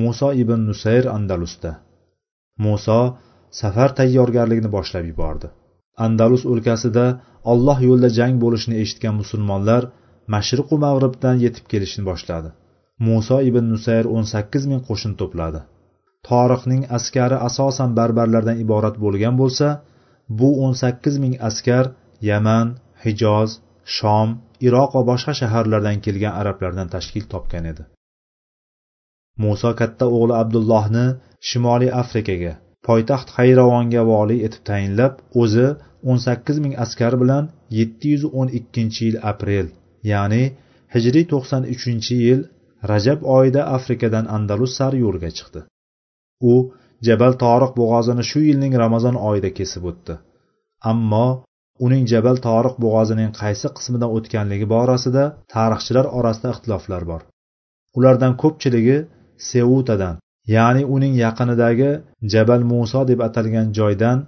Muso 0.00 0.28
ibn 0.42 0.60
nusayr 0.68 1.04
andalusda. 1.16 1.72
Muso 2.64 3.00
safar 3.60 3.90
tayyorgarligini 3.98 4.70
boshlab 4.76 5.04
yubordi. 5.10 5.48
Andalus 6.06 6.44
o'lkasida 6.52 7.06
olloh 7.52 7.78
yo'lida 7.88 8.10
jang 8.18 8.34
bo'lishini 8.42 8.76
eshitgan 8.82 9.14
musulmonlar 9.20 9.82
mashriqu 10.34 10.76
mag'ribdan 10.84 11.36
yetib 11.44 11.64
kelishni 11.72 12.02
boshladi. 12.10 12.50
Muso 13.06 13.36
ibn 13.48 13.64
nusayr 13.72 14.06
o'n 14.16 14.26
sakkiz 14.34 14.64
ming 14.70 14.82
qo'shin 14.88 15.12
to'pladi. 15.20 15.60
Torixning 16.28 16.82
askari 16.98 17.36
asosan 17.48 17.90
barbarlardan 17.98 18.56
iborat 18.64 18.96
bo'lgan 19.04 19.34
bo'lsa 19.42 19.68
bu 20.38 20.50
o'n 20.64 20.74
sakkiz 20.82 21.14
ming 21.24 21.34
askar 21.48 21.84
yaman 22.30 22.66
hijoz 23.04 23.50
shom 23.96 24.28
iroq 24.66 24.90
va 24.96 25.02
boshqa 25.10 25.32
shaharlardan 25.40 25.96
kelgan 26.04 26.34
arablardan 26.40 26.88
tashkil 26.94 27.24
topgan 27.32 27.64
edi. 27.72 27.82
Muso 29.42 29.70
katta 29.80 30.06
o'g'li 30.16 30.34
abdullohni 30.42 31.06
shimoliy 31.48 31.90
afrikaga 32.02 32.52
poytaxt 32.88 33.28
hayravonga 33.38 34.02
voliy 34.12 34.40
etib 34.46 34.62
tayinlab 34.70 35.14
o'zi 35.42 35.66
o'n 36.10 36.18
sakkiz 36.26 36.56
ming 36.64 36.74
askar 36.84 37.14
bilan 37.22 37.44
yetti 37.78 38.14
yuz 38.14 38.24
o'n 38.40 38.48
ikkinchi 38.58 39.00
yil 39.08 39.18
aprel 39.32 39.66
ya'ni 40.12 40.42
hijriy 40.94 41.26
to'qson 41.32 41.62
uchinchi 41.74 42.16
yil 42.26 42.40
rajab 42.90 43.20
oyida 43.36 43.62
afrikadan 43.76 44.26
andalus 44.36 44.72
sari 44.78 44.98
yo'lga 45.04 45.30
chiqdi. 45.38 45.60
U 46.50 46.54
jabal 47.08 47.32
toriq 47.44 47.72
bo'g'ozini 47.80 48.24
shu 48.30 48.40
yilning 48.48 48.74
ramazon 48.84 49.16
oyida 49.30 49.50
kesib 49.58 49.84
o'tdi. 49.90 50.14
Ammo 50.92 51.26
uning 51.86 52.04
jabal 52.12 52.36
toriq 52.46 52.74
bo'g'ozining 52.84 53.30
qaysi 53.40 53.68
qismidan 53.76 54.10
o'tganligi 54.16 54.66
borasida 54.74 55.24
tarixchilar 55.54 56.06
orasida 56.18 56.48
ixtiloflar 56.54 57.02
bor. 57.10 57.22
Ulardan 57.98 58.34
ko'pchiligi 58.42 58.98
seutadan 59.50 60.16
ya'ni 60.54 60.82
uning 60.94 61.14
yaqinidagi 61.24 61.90
jabal 62.32 62.62
muso 62.72 63.00
deb 63.10 63.20
atalgan 63.28 63.68
joydan 63.78 64.18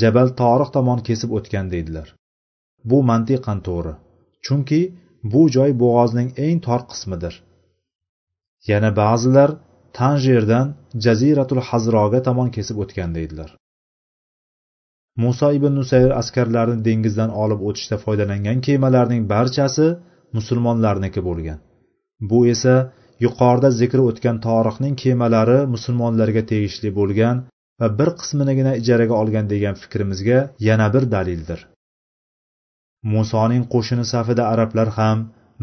jabal 0.00 0.28
toriq 0.40 0.70
tomon 0.76 1.00
kesib 1.08 1.30
o'tgan 1.38 1.66
deydilar. 1.74 2.08
Bu 2.90 2.98
mantiqan 3.10 3.58
to'g'ri. 3.66 3.94
Chunki 4.46 4.80
bu 5.32 5.42
joy 5.56 5.70
bo'g'ozning 5.82 6.28
eng 6.46 6.58
tor 6.66 6.80
qismidir. 6.90 7.34
Yana 8.70 8.90
ba'zilar 9.00 9.50
tanjerdan 9.98 10.66
jaziratul 11.04 11.62
hazroga 11.68 12.20
tomon 12.28 12.48
kesib 12.56 12.76
o'tgan 12.84 13.10
deydilar. 13.16 13.50
Muso 15.22 15.48
ibn 15.58 15.72
nusayr 15.80 16.10
askarlarini 16.20 16.82
dengizdan 16.88 17.30
olib 17.42 17.60
o'tishda 17.68 17.96
foydalangan 18.04 18.58
kemalarning 18.66 19.22
barchasi 19.34 19.86
musulmonlarniki 20.36 21.20
bo'lgan. 21.28 21.58
Bu 22.30 22.38
esa 22.54 22.74
yuqorida 23.24 23.70
zikri 23.80 24.02
o'tgan 24.10 24.36
torixning 24.46 24.94
kemalari 25.02 25.58
musulmonlarga 25.74 26.42
tegishli 26.50 26.90
bo'lgan 26.98 27.36
va 27.80 27.88
bir 27.98 28.10
qisminigina 28.20 28.72
ijaraga 28.80 29.14
olgan 29.22 29.46
degan 29.52 29.74
fikrimizga 29.82 30.38
yana 30.68 30.86
bir 30.94 31.04
dalildir. 31.14 31.60
Musoning 33.14 33.64
qo'shini 33.74 34.04
safida 34.14 34.44
arablar 34.52 34.88
ham 34.98 35.18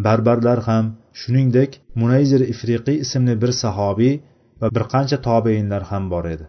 barbarlar 0.05 0.59
ham 0.69 0.85
shuningdek 1.21 1.71
munayzir 2.01 2.41
ifriqiy 2.53 2.97
ismli 3.05 3.35
bir 3.43 3.51
sahobiy 3.63 4.13
va 4.61 4.67
bir 4.75 4.83
qancha 4.93 5.17
tobeinlar 5.27 5.83
ham 5.91 6.03
bor 6.13 6.25
edi. 6.33 6.45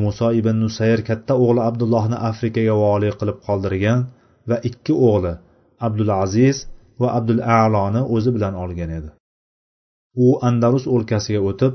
Muso 0.00 0.28
ibn 0.40 0.56
nusayr 0.64 1.00
katta 1.08 1.34
o'g'li 1.44 1.60
abdullohni 1.68 2.16
afrikaga 2.30 2.74
voliy 2.84 3.12
qilib 3.20 3.38
qoldirgan 3.46 4.00
va 4.50 4.56
ikki 4.70 4.94
o'g'li 5.10 5.34
abdulaziz 5.86 6.56
va 7.00 7.08
abdul 7.18 7.42
aloni 7.60 8.02
o'zi 8.16 8.30
bilan 8.36 8.54
olgan 8.64 8.90
edi. 8.98 9.10
U 10.24 10.26
andalus 10.48 10.84
o'lkasiga 10.94 11.40
o'tib 11.50 11.72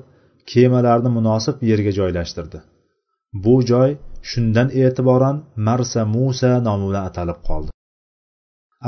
kemalarni 0.52 1.10
munosib 1.18 1.56
yerga 1.70 1.92
joylashtirdi. 2.00 2.60
Bu 3.44 3.56
joy 3.72 3.90
shundan 4.30 4.70
e'tiboran 4.82 5.36
marsa 5.68 6.02
musa 6.16 6.52
nomi 6.68 6.86
bilan 6.90 7.04
atalib 7.10 7.40
qoldi. 7.50 7.70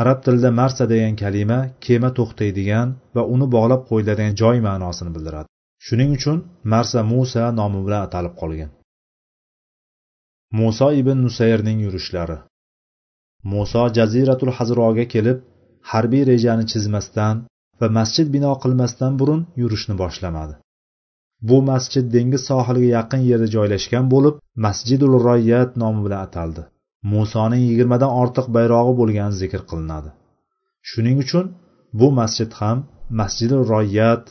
Arab 0.01 0.19
tilida 0.25 0.51
marsa 0.61 0.83
degan 0.93 1.15
kalima 1.23 1.59
kema 1.85 2.09
to'xtaydigan 2.17 2.87
va 3.15 3.23
uni 3.33 3.47
bog'lab 3.55 3.81
qo'yiladigan 3.89 4.35
joy 4.41 4.57
ma'nosini 4.67 5.11
bildiradi. 5.15 5.49
Shuning 5.85 6.09
uchun 6.17 6.37
marsa 6.73 6.99
musa 7.13 7.43
nomi 7.59 7.79
bilan 7.85 8.01
atalib 8.07 8.33
qolgan. 8.41 8.71
Muso 10.59 10.87
ibn 11.01 11.17
nusayrning 11.25 11.79
yurishlari. 11.85 12.37
Muso 13.51 13.83
jaziratul 13.97 14.51
hazroga 14.57 15.05
kelib 15.13 15.37
harbiy 15.91 16.23
rejani 16.31 16.65
chizmasdan 16.71 17.35
va 17.81 17.87
masjid 17.99 18.27
bino 18.35 18.51
qilmasdan 18.63 19.13
burun 19.19 19.41
yurishni 19.61 19.95
boshlamadi. 20.03 20.53
Bu 21.49 21.57
masjid 21.71 22.05
dengiz 22.15 22.43
sohiliga 22.49 22.89
yaqin 22.97 23.21
yerda 23.29 23.47
joylashgan 23.55 24.05
bo'lib 24.13 24.35
masjidul 24.65 25.13
royyat 25.27 25.69
nomi 25.83 26.01
bilan 26.05 26.21
ataldi. 26.27 26.61
Musoning 27.13 27.63
yigirmadan 27.69 28.11
ortiq 28.21 28.47
bayrog'i 28.57 28.93
bo'lgani 28.99 29.35
zikr 29.41 29.61
qilinadi. 29.69 30.09
Shuning 30.89 31.17
uchun 31.23 31.45
bu 31.99 32.07
masjid 32.19 32.51
ham 32.59 32.77
masjidi 33.21 33.57
royyat 33.71 34.23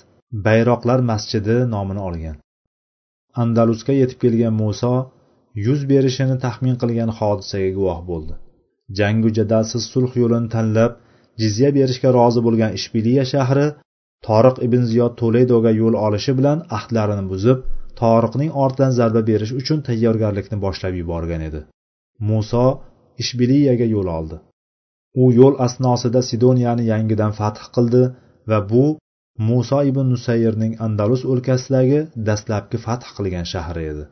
bayroqlar 0.47 1.01
masjidi 1.13 1.57
nomini 1.75 2.01
olgan. 2.09 2.37
Andalusga 3.43 3.93
yetib 4.03 4.19
kelgan 4.23 4.55
muso 4.63 4.95
yuz 5.67 5.81
berishini 5.91 6.37
taxmin 6.45 6.77
qilgan 6.83 7.11
hodisaga 7.19 7.71
guvoh 7.79 8.01
bo'ldi. 8.11 8.35
Jangu 8.99 9.29
jadalsiz 9.39 9.83
sulh 9.93 10.13
yo'lini 10.23 10.49
tanlab 10.55 10.93
jizya 11.41 11.71
berishga 11.77 12.11
rozi 12.19 12.41
bo'lgan 12.47 12.71
ishbiliya 12.79 13.25
shahri 13.33 13.67
toriq 14.27 14.57
ibn 14.67 14.83
ziyod 14.91 15.13
toledoga 15.23 15.71
yo'l 15.81 15.95
olishi 16.07 16.33
bilan 16.39 16.59
ahdlarini 16.79 17.25
buzib 17.33 17.59
toriqning 18.01 18.51
ortidan 18.65 18.93
zarba 18.99 19.23
berish 19.31 19.53
uchun 19.61 19.79
tayyorgarlikni 19.89 20.57
boshlab 20.65 20.95
yuborgan 21.01 21.43
edi. 21.49 21.61
Muso 22.29 22.67
ishbiliyaga 23.23 23.87
yo'l 23.95 24.09
oldi. 24.19 24.37
U 25.23 25.25
yo'l 25.39 25.55
asnosida 25.67 26.21
sidoniyani 26.31 26.85
yangidan 26.93 27.33
fath 27.41 27.61
qildi 27.75 28.03
va 28.51 28.59
bu 28.73 28.85
muso 29.49 29.79
ibn 29.91 30.07
nusayrning 30.15 30.73
andalus 30.87 31.23
o'lkasidagi 31.33 32.01
dastlabki 32.29 32.79
fath 32.87 33.07
qilgan 33.17 33.47
shahri 33.53 33.85
edi. 33.93 34.05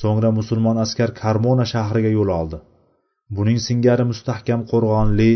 So'ngra 0.00 0.30
musulmon 0.38 0.76
askar 0.84 1.10
karmona 1.22 1.64
shahriga 1.74 2.10
yo'l 2.18 2.30
oldi. 2.40 2.58
Buning 3.36 3.58
singari 3.68 4.04
mustahkam 4.10 4.60
qo'rg'onli 4.70 5.32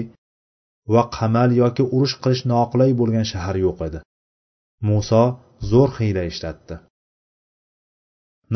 va 0.94 1.02
qamal 1.16 1.50
yoki 1.62 1.84
urush 1.96 2.16
qilish 2.22 2.44
noqulay 2.52 2.90
bo'lgan 3.00 3.26
shahar 3.32 3.56
yo'q 3.66 3.84
edi. 3.88 4.00
Muso 4.88 5.22
zo'r 5.70 5.90
hiyla 5.98 6.24
ishlatdi. 6.32 6.78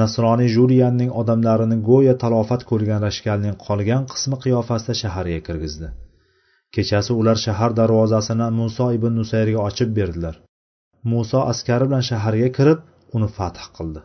Nasroniy 0.00 0.50
juriyanning 0.56 1.10
odamlarini 1.20 1.76
go'yo 1.90 2.14
talofat 2.22 2.62
ko'rgan 2.70 3.00
rashkalning 3.06 3.54
qolgan 3.66 4.02
qismi 4.12 4.36
qiyofasida 4.44 4.94
shaharga 5.02 5.38
kirgizdi. 5.46 5.88
Kechasi 6.74 7.12
ular 7.20 7.38
shahar 7.46 7.70
darvozasini 7.78 8.48
muso 8.58 8.86
ibn 8.96 9.12
nusayrga 9.20 9.60
ochib 9.68 9.90
berdilar. 9.98 10.34
Muso 11.12 11.40
askari 11.52 11.84
bilan 11.88 12.04
shaharga 12.10 12.48
kirib 12.58 12.84
uni 13.16 13.28
fath 13.36 13.62
qildi. 13.76 14.00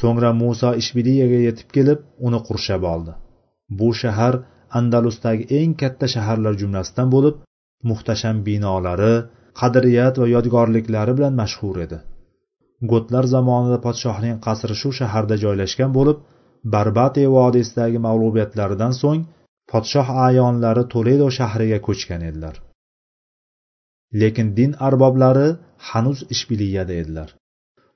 So'ngra 0.00 0.30
muso 0.42 0.70
ishbiliyaga 0.82 1.38
yetib 1.46 1.68
kelib 1.76 2.00
uni 2.26 2.40
qurshab 2.48 2.82
oldi. 2.94 3.12
Bu 3.78 3.88
shahar 4.02 4.34
andalusdagi 4.78 5.44
eng 5.58 5.72
katta 5.82 6.06
shaharlar 6.14 6.54
jumlasidan 6.62 7.08
bo'lib 7.14 7.36
muhtasham 7.90 8.36
binolari 8.48 9.14
qadriyat 9.60 10.14
va 10.22 10.26
yodgorliklari 10.34 11.12
bilan 11.18 11.34
mashhur 11.42 11.76
edi. 11.86 11.98
Gotlar 12.92 13.24
zamonida 13.34 13.78
podshohning 13.86 14.36
qasri 14.46 14.74
shu 14.80 14.90
shaharda 15.00 15.36
joylashgan 15.44 15.90
bo'lib 15.98 16.18
barbate 16.74 17.24
vodiysidagi 17.36 17.98
mag'lubiyatlaridan 18.06 18.92
so'ng 19.02 19.20
podshoh 19.72 20.08
ayonlari 20.26 20.84
toledo 20.94 21.26
shahriga 21.38 21.78
ko'chgan 21.86 22.22
edilar. 22.30 22.54
Lekin 24.20 24.48
din 24.58 24.72
arboblari 24.88 25.48
hanuz 25.88 26.18
ishbiliyada 26.34 26.94
edilar. 27.02 27.28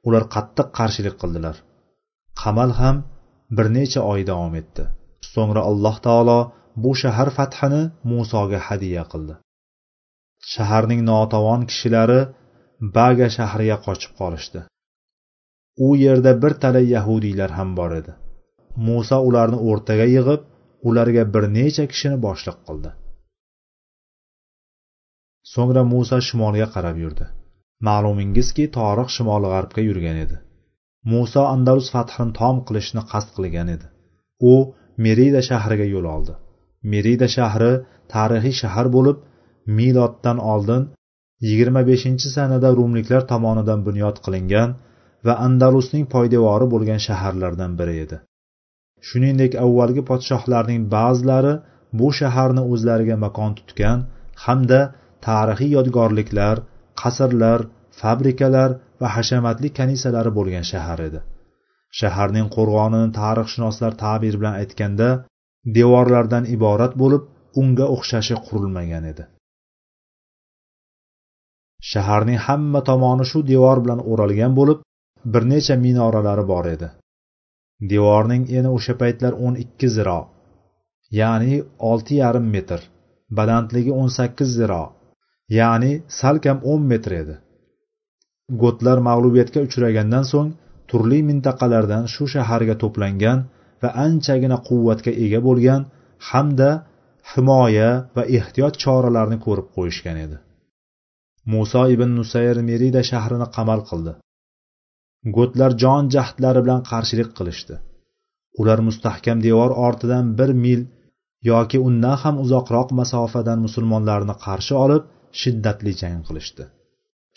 Ular 0.07 0.25
qattiq 0.35 0.69
qarshilik 0.79 1.17
qildilar. 1.23 1.57
Qamal 2.41 2.71
ham 2.81 2.97
bir 3.57 3.67
necha 3.77 4.01
oy 4.13 4.21
davom 4.31 4.55
etdi. 4.61 4.85
So'ngra 5.35 5.63
alloh 5.71 5.97
taolo 6.07 6.39
bu 6.83 6.93
shahar 7.03 7.29
fathini 7.39 7.83
musoga 8.11 8.61
hadya 8.69 9.05
qildi. 9.13 9.35
Shaharning 10.53 11.03
notavon 11.11 11.61
kishilari 11.71 12.21
baga 12.97 13.29
shahriga 13.37 13.77
qochib 13.87 14.13
qolishdi. 14.21 14.61
U 15.87 15.89
yerda 16.05 16.33
bir 16.43 16.53
talay 16.63 16.87
yahudiylar 16.97 17.51
ham 17.59 17.71
bor 17.79 17.91
edi. 18.01 18.13
Muso 18.87 19.19
ularni 19.29 19.59
o'rtaga 19.71 20.07
yig'ib 20.17 20.43
ularga 20.89 21.23
bir 21.35 21.45
necha 21.59 21.85
kishini 21.93 22.19
boshliq 22.27 22.59
qildi. 22.67 22.91
So'ngra 25.53 25.83
muso 25.93 26.19
shimolga 26.29 26.67
qarab 26.75 26.97
yurdi. 27.05 27.27
Ma'lumingizki 27.89 28.65
torix 28.77 29.09
shimol 29.17 29.43
g'arbga 29.53 29.83
yurgan 29.89 30.19
edi. 30.25 30.37
Muso 31.13 31.43
andalus 31.55 31.89
fathini 31.95 32.33
tom 32.41 32.57
qilishni 32.69 33.03
qasd 33.13 33.29
qilgan 33.37 33.69
edi. 33.77 33.87
U 34.51 34.53
merida 35.05 35.41
shahriga 35.51 35.87
yo'l 35.95 36.07
oldi. 36.17 36.35
Merida 36.93 37.29
shahri 37.37 37.73
tarixiy 38.15 38.55
shahar 38.63 38.87
bo'lib 38.97 39.17
miloddan 39.79 40.39
oldin 40.53 40.83
yigirma 41.49 41.83
beshinchi 41.91 42.29
sanada 42.37 42.69
rumliklar 42.79 43.23
tomonidan 43.33 43.81
bunyod 43.89 44.17
qilingan 44.25 44.71
va 45.27 45.35
andalusning 45.47 46.05
poydevori 46.15 46.67
bo'lgan 46.75 47.01
shaharlardan 47.07 47.73
biri 47.81 47.95
edi. 48.05 48.17
Shuningdek 49.09 49.53
avvalgi 49.65 50.03
podshohlarning 50.11 50.83
ba'zilari 50.97 51.55
bu 51.99 52.09
shaharni 52.21 52.63
o'zlariga 52.73 53.17
makon 53.25 53.53
tutgan 53.59 53.99
hamda 54.45 54.81
tarixiy 55.27 55.71
yodgorliklar 55.77 56.57
qasrlar 57.03 57.61
fabrikalar 58.01 58.71
va 59.01 59.09
hashamatli 59.17 59.69
kanisalari 59.79 60.31
bo'lgan 60.39 60.65
shahar 60.73 60.99
edi. 61.09 61.21
Shaharning 61.99 62.49
qo'rg'onini 62.57 63.11
tarixshunoslar 63.21 63.93
ta'bir 64.05 64.35
bilan 64.41 64.55
aytganda 64.63 65.09
devorlardan 65.77 66.45
iborat 66.57 66.93
bo'lib 67.03 67.23
unga 67.61 67.87
o'xshashi 67.95 68.37
qurilmagan 68.47 69.05
edi. 69.13 69.25
Shaharning 71.91 72.41
hamma 72.47 72.81
tomoni 72.91 73.25
shu 73.31 73.39
devor 73.53 73.79
bilan 73.85 74.01
o'ralgan 74.11 74.53
bo'lib 74.59 74.79
bir 75.33 75.43
necha 75.53 75.77
minoralari 75.87 76.45
bor 76.53 76.67
edi. 76.75 76.89
Devorning 77.93 78.45
eni 78.59 78.69
o'sha 78.77 78.95
paytlar 79.03 79.33
o'n 79.47 79.55
ikki 79.65 79.89
ziro 79.97 80.21
ya'ni 81.19 81.53
olti 81.91 82.15
yarim 82.23 82.47
metr 82.55 82.81
balandligi 83.39 83.93
o'n 84.01 84.11
sakkiz 84.19 84.51
ziro 84.59 84.85
ya'ni 85.59 85.93
salkam 86.21 86.59
o'n 86.73 86.83
metr 86.93 87.13
edi. 87.23 87.37
Gotlar 88.63 88.99
mag'lubiyatga 89.09 89.61
uchragandan 89.69 90.25
so'ng 90.33 90.51
turli 90.91 91.21
mintaqalardan 91.31 92.05
shu 92.15 92.25
shaharga 92.35 92.75
to'plangan 92.83 93.39
va 93.83 93.89
anchagina 94.07 94.59
quvvatga 94.69 95.13
ega 95.25 95.41
bo'lgan 95.49 95.83
hamda 96.31 96.71
himoya 97.33 97.91
va 98.17 98.23
ehtiyot 98.39 98.75
choralarini 98.83 99.39
ko'rib 99.47 99.69
qo'yishgan 99.77 100.17
edi. 100.27 100.37
Muso 101.53 101.83
ibn 101.95 102.11
nusayr 102.21 102.57
merida 102.71 103.03
shahrini 103.11 103.49
qamal 103.57 103.81
qildi. 103.91 104.13
Gotlar 105.37 105.73
jon 105.83 106.05
jahdlari 106.15 106.61
bilan 106.65 106.83
qarshilik 106.91 107.31
qilishdi. 107.39 107.75
Ular 108.61 108.79
mustahkam 108.89 109.39
devor 109.47 109.73
ortidan 109.87 110.27
bir 110.39 110.51
mil 110.65 110.81
yoki 111.51 111.79
undan 111.89 112.17
ham 112.23 112.37
uzoqroq 112.45 112.89
masofadan 113.01 113.59
musulmonlarni 113.67 114.35
qarshi 114.47 114.75
olib 114.85 115.03
shiddatli 115.41 115.93
jang 116.01 116.21
qilishdi. 116.29 116.65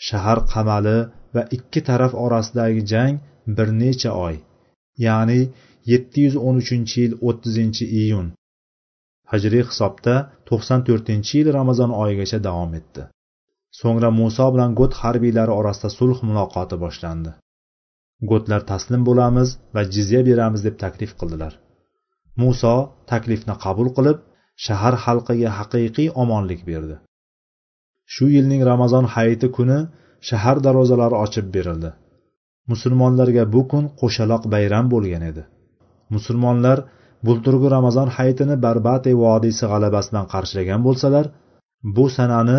Shahar 0.06 0.38
qamali 0.52 0.98
va 1.34 1.42
ikki 1.56 1.80
taraf 1.88 2.12
orasidagi 2.24 2.82
jang 2.92 3.14
bir 3.56 3.68
necha 3.82 4.10
oy 4.26 4.36
ya'ni 5.06 5.40
yetti 5.90 6.18
yuz 6.26 6.36
o'n 6.46 6.56
uchinchi 6.62 6.96
yil 7.04 7.14
o'ttizinchi 7.28 7.84
iyun. 8.02 8.26
Hijriy 9.32 9.64
hisobda 9.70 10.14
to'qson 10.48 10.80
to'rtinchi 10.88 11.32
yil 11.38 11.48
ramazon 11.58 11.90
oyigacha 12.02 12.38
davom 12.46 12.72
etdi. 12.80 13.02
So'ngra 13.80 14.10
muso 14.20 14.46
bilan 14.54 14.70
got 14.80 14.92
harbiylari 15.02 15.52
orasida 15.60 15.90
sulh 15.98 16.18
muloqoti 16.28 16.76
boshlandi. 16.84 17.32
Gotlar 18.30 18.62
taslim 18.72 19.02
bo'lamiz 19.08 19.48
va 19.74 19.82
jizya 19.94 20.20
beramiz 20.28 20.60
deb 20.66 20.76
taklif 20.84 21.12
qildilar. 21.20 21.52
Muso 22.42 22.74
taklifni 23.10 23.54
qabul 23.64 23.88
qilib 23.96 24.18
shahar 24.64 24.94
xalqiga 25.04 25.50
haqiqiy 25.58 26.08
omonlik 26.22 26.60
berdi. 26.70 26.96
Shu 28.12 28.24
yilning 28.36 28.62
ramazon 28.70 29.04
hayiti 29.14 29.48
kuni 29.56 29.78
shahar 30.28 30.56
darvozalari 30.66 31.16
ochib 31.24 31.46
berildi. 31.56 31.90
Musulmonlarga 32.70 33.44
bu 33.54 33.62
kun 33.70 33.84
qo'shaloq 34.00 34.42
bayram 34.54 34.86
bo'lgan 34.94 35.22
edi. 35.30 35.42
Musulmonlar 36.14 36.78
bulturgi 37.26 37.68
ramazon 37.76 38.08
hayitini 38.16 38.56
barbate 38.66 39.12
vodiysi 39.24 39.64
g'alabasi 39.72 40.08
bilan 40.12 40.26
qarshilagan 40.34 40.80
bo'lsalar 40.86 41.26
bu 41.96 42.06
sanani 42.16 42.58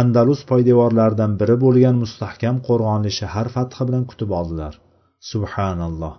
andalus 0.00 0.40
poydevorlaridan 0.50 1.32
biri 1.40 1.56
bo'lgan 1.64 1.96
mustahkam 2.02 2.56
qo'rg'onli 2.68 3.12
shahar 3.20 3.46
fathi 3.54 3.86
bilan 3.88 4.04
kutib 4.10 4.30
oldilar. 4.40 4.74
Subhanalloh. 5.30 6.14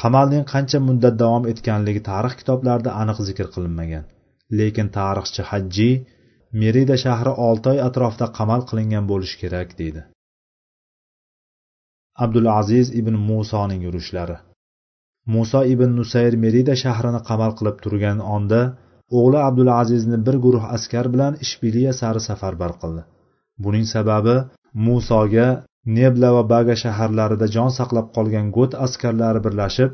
Qamalning 0.00 0.44
qancha 0.52 0.78
muddat 0.88 1.14
davom 1.22 1.44
etganligi 1.52 2.02
tarix 2.10 2.34
kitoblarida 2.40 2.90
aniq 3.02 3.18
zikr 3.28 3.46
qilinmagan. 3.54 4.04
Lekin 4.58 4.88
tarixchi 4.98 5.42
hajjiy 5.50 5.94
merida 6.62 6.96
shahri 7.04 7.32
olti 7.48 7.66
oy 7.72 7.78
atrofida 7.88 8.26
qamal 8.38 8.60
qilingan 8.70 9.04
bo'lishi 9.10 9.36
kerak 9.42 9.68
deydi. 9.80 10.02
Abdulaziz 12.24 12.86
ibn 13.00 13.14
musoning 13.30 13.80
yurishlari 13.86 14.36
muso 15.34 15.60
ibn 15.72 15.90
nusayr 16.00 16.34
merida 16.44 16.74
shahrini 16.82 17.20
qamal 17.28 17.52
qilib 17.58 17.76
turgan 17.84 18.18
onda 18.36 18.60
o'g'li 19.18 19.38
abdulazizni 19.48 20.18
bir 20.26 20.36
guruh 20.44 20.64
askar 20.76 21.06
bilan 21.14 21.32
ishbiliya 21.44 21.92
sari 22.00 22.20
safarbar 22.28 22.72
qildi. 22.82 23.02
Buning 23.64 23.86
sababi 23.94 24.36
musoga 24.86 25.48
nebla 25.98 26.30
va 26.36 26.42
baga 26.52 26.74
shaharlarida 26.84 27.46
jon 27.56 27.70
saqlab 27.78 28.06
qolgan 28.16 28.46
got 28.56 28.72
askarlari 28.86 29.40
birlashib 29.46 29.90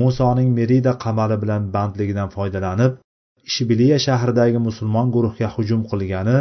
musoning 0.00 0.48
merida 0.58 0.92
qamali 1.04 1.36
bilan 1.42 1.62
bandligidan 1.74 2.28
foydalanib 2.36 2.92
ishbiliya 3.48 3.98
shahridagi 4.06 4.58
musulmon 4.68 5.06
guruhga 5.16 5.48
hujum 5.56 5.82
qilgani 5.90 6.38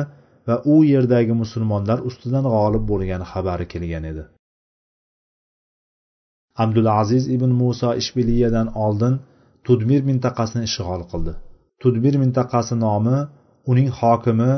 va 0.48 0.56
u 0.74 0.76
yerdagi 0.94 1.34
musulmonlar 1.44 2.00
ustidan 2.10 2.46
g'olib 2.54 2.84
bo'lgani 2.92 3.26
xabari 3.34 3.66
kelgan 3.74 4.04
edi. 4.12 4.24
Abdulaziz 6.63 7.24
ibn 7.36 7.50
muso 7.62 7.89
ishbiliyadan 8.02 8.68
oldin 8.86 9.13
tudmir 9.68 10.02
mintaqasini 10.10 10.63
ishg'ol 10.70 11.02
qildi. 11.12 11.34
Tudmir 11.82 12.15
mintaqasi 12.24 12.76
nomi 12.86 13.18
uning 13.72 13.89
hokimi 14.00 14.52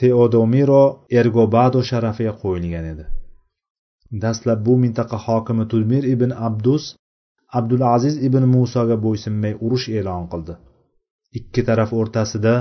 teodomiro 0.00 0.84
ergobado 1.20 1.80
sharafiga 1.90 2.34
qo'yilgan 2.42 2.84
edi. 2.92 3.04
Dastlab 4.22 4.60
bu 4.66 4.74
mintaqa 4.84 5.18
hokimi 5.26 5.64
tudmir 5.72 6.02
ibn 6.14 6.30
abdus 6.48 6.84
abdulaziz 7.58 8.14
ibn 8.26 8.42
musoga 8.54 8.96
bo'ysunmay 9.06 9.54
urush 9.64 9.86
e'lon 9.98 10.24
qildi. 10.32 10.54
Ikki 11.38 11.60
taraf 11.68 11.90
o'rtasida 12.00 12.54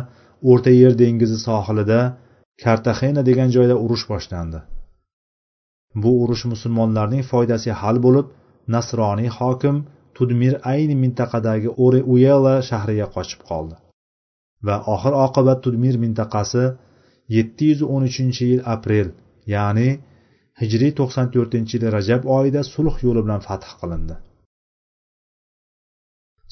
o'rta 0.50 0.72
yer 0.82 0.94
dengizi 1.02 1.38
sohilida 1.48 2.00
kartaxena 2.64 3.22
degan 3.30 3.50
joyda 3.56 3.76
urush 3.86 4.06
boshlandi. 4.12 4.60
Bu 6.04 6.12
urush 6.24 6.44
musulmonlarning 6.54 7.24
foydasiga 7.32 7.76
hal 7.84 7.98
bo'lib 8.06 8.28
nasroniy 8.74 9.30
hokim 9.38 9.76
tudmir 10.18 10.54
ayni 10.74 10.96
mintaqadagi 11.04 11.70
ore 11.86 12.00
uyela 12.14 12.56
shahriga 12.70 13.08
qochib 13.16 13.42
qoldi. 13.50 13.76
Va 14.68 14.76
oxir 14.94 15.14
oqibat 15.26 15.60
tudmir 15.66 15.96
mintaqasi 16.04 16.64
713 17.38 18.42
yil 18.50 18.62
aprel 18.76 19.08
ya'ni 19.54 19.90
hijriy 20.62 20.92
94 21.02 21.74
yil 21.74 21.84
rajab 21.96 22.22
oyida 22.38 22.62
sulh 22.74 22.96
yo'li 23.06 23.22
bilan 23.26 23.42
fath 23.48 23.68
qilindi. 23.80 24.16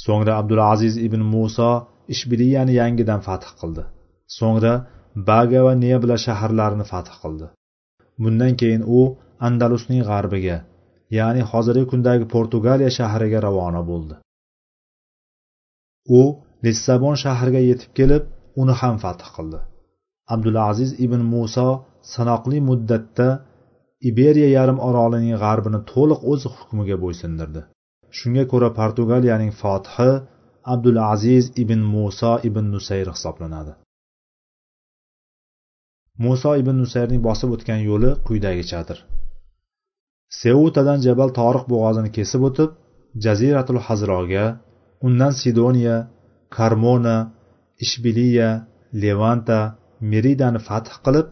So'ngra 0.06 0.34
abdulaziz 0.42 0.96
ibn 1.08 1.22
muso 1.34 1.72
ishbiliyani 2.14 2.74
yangidan 2.82 3.22
fath 3.28 3.48
qildi. 3.60 3.84
So'ngra 4.38 4.74
baga 5.30 5.62
va 5.66 5.74
nebla 5.86 6.16
shaharlarini 6.26 6.86
fath 6.92 7.12
qildi. 7.22 7.48
Bundan 8.24 8.54
keyin 8.62 8.84
u 8.98 9.00
andalusning 9.48 10.02
g'arbiga 10.10 10.58
ya'ni 11.18 11.42
hozirgi 11.52 11.86
kundagi 11.92 12.26
portugaliya 12.34 12.92
shahriga 12.98 13.40
ravona 13.48 13.82
bo'ldi. 13.90 14.16
U 16.20 16.22
lissabon 16.66 17.16
shahriga 17.24 17.62
yetib 17.70 17.92
kelib 17.98 18.24
uni 18.62 18.74
ham 18.82 18.96
fath 19.04 19.24
qildi. 19.36 19.60
Abdulaziz 20.34 20.92
ibn 21.06 21.22
muso 21.34 21.68
sanoqli 22.14 22.58
muddatda 22.70 23.28
iberiya 24.10 24.50
yarim 24.58 24.80
orolining 24.88 25.38
g'arbini 25.44 25.80
to'liq 25.92 26.22
o'z 26.32 26.42
hukmiga 26.56 26.98
bo'ysundirdi. 27.04 27.62
Shunga 28.18 28.44
ko'ra 28.52 28.70
portugaliyaning 28.80 29.52
fotihi 29.62 30.12
abdulaziz 30.74 31.46
ibn 31.64 31.80
muso 31.96 32.34
ibn 32.50 32.66
nusayr 32.76 33.08
hisoblanadi. 33.16 33.74
Muso 36.26 36.52
ibn 36.62 36.76
nusayrning 36.84 37.22
bosib 37.28 37.50
o'tgan 37.56 37.82
yo'li 37.90 38.12
quyidagichadir 38.28 39.00
seutadan 40.42 41.00
jabal 41.06 41.30
toriq 41.40 41.66
bo'g'ozini 41.72 42.10
kesib 42.18 42.42
o'tib 42.50 42.70
jaziratul 43.26 43.82
hazroga 43.88 44.46
undan 45.08 45.34
sidoniya 45.42 45.98
karmona 46.58 47.18
ishbiliya 47.86 48.50
levanta 49.04 49.60
meridani 50.12 50.60
fath 50.68 50.92
qilib 51.06 51.28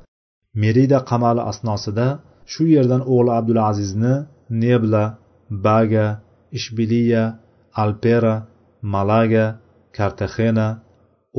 merida 0.63 0.99
qamali 1.10 1.41
asnosida 1.51 2.08
shu 2.51 2.63
yerdan 2.75 3.01
o'g'li 3.13 3.32
abdulazizni 3.39 4.15
nebla 4.63 5.03
baga 5.65 6.08
ishbiliya 6.58 7.23
alpera 7.84 8.36
malaga 8.93 9.45
kartaxena 9.97 10.67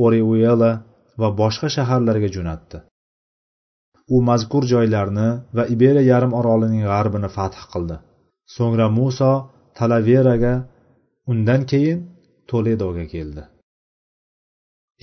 oriuela 0.05 0.71
va 1.19 1.29
boshqa 1.41 1.67
shaharlarga 1.75 2.29
jo'natdi. 2.35 2.77
U 4.13 4.21
mazkur 4.29 4.63
joylarni 4.73 5.29
va 5.57 5.63
iberiya 5.73 6.03
yarim 6.11 6.33
orolining 6.39 6.83
g'arbini 6.91 7.29
fath 7.37 7.59
qildi. 7.73 7.97
So'ngra 8.55 8.87
muso 8.99 9.31
talaveraga 9.77 10.53
undan 11.31 11.61
keyin 11.71 11.99
toledoga 12.51 13.05
keldi. 13.13 13.43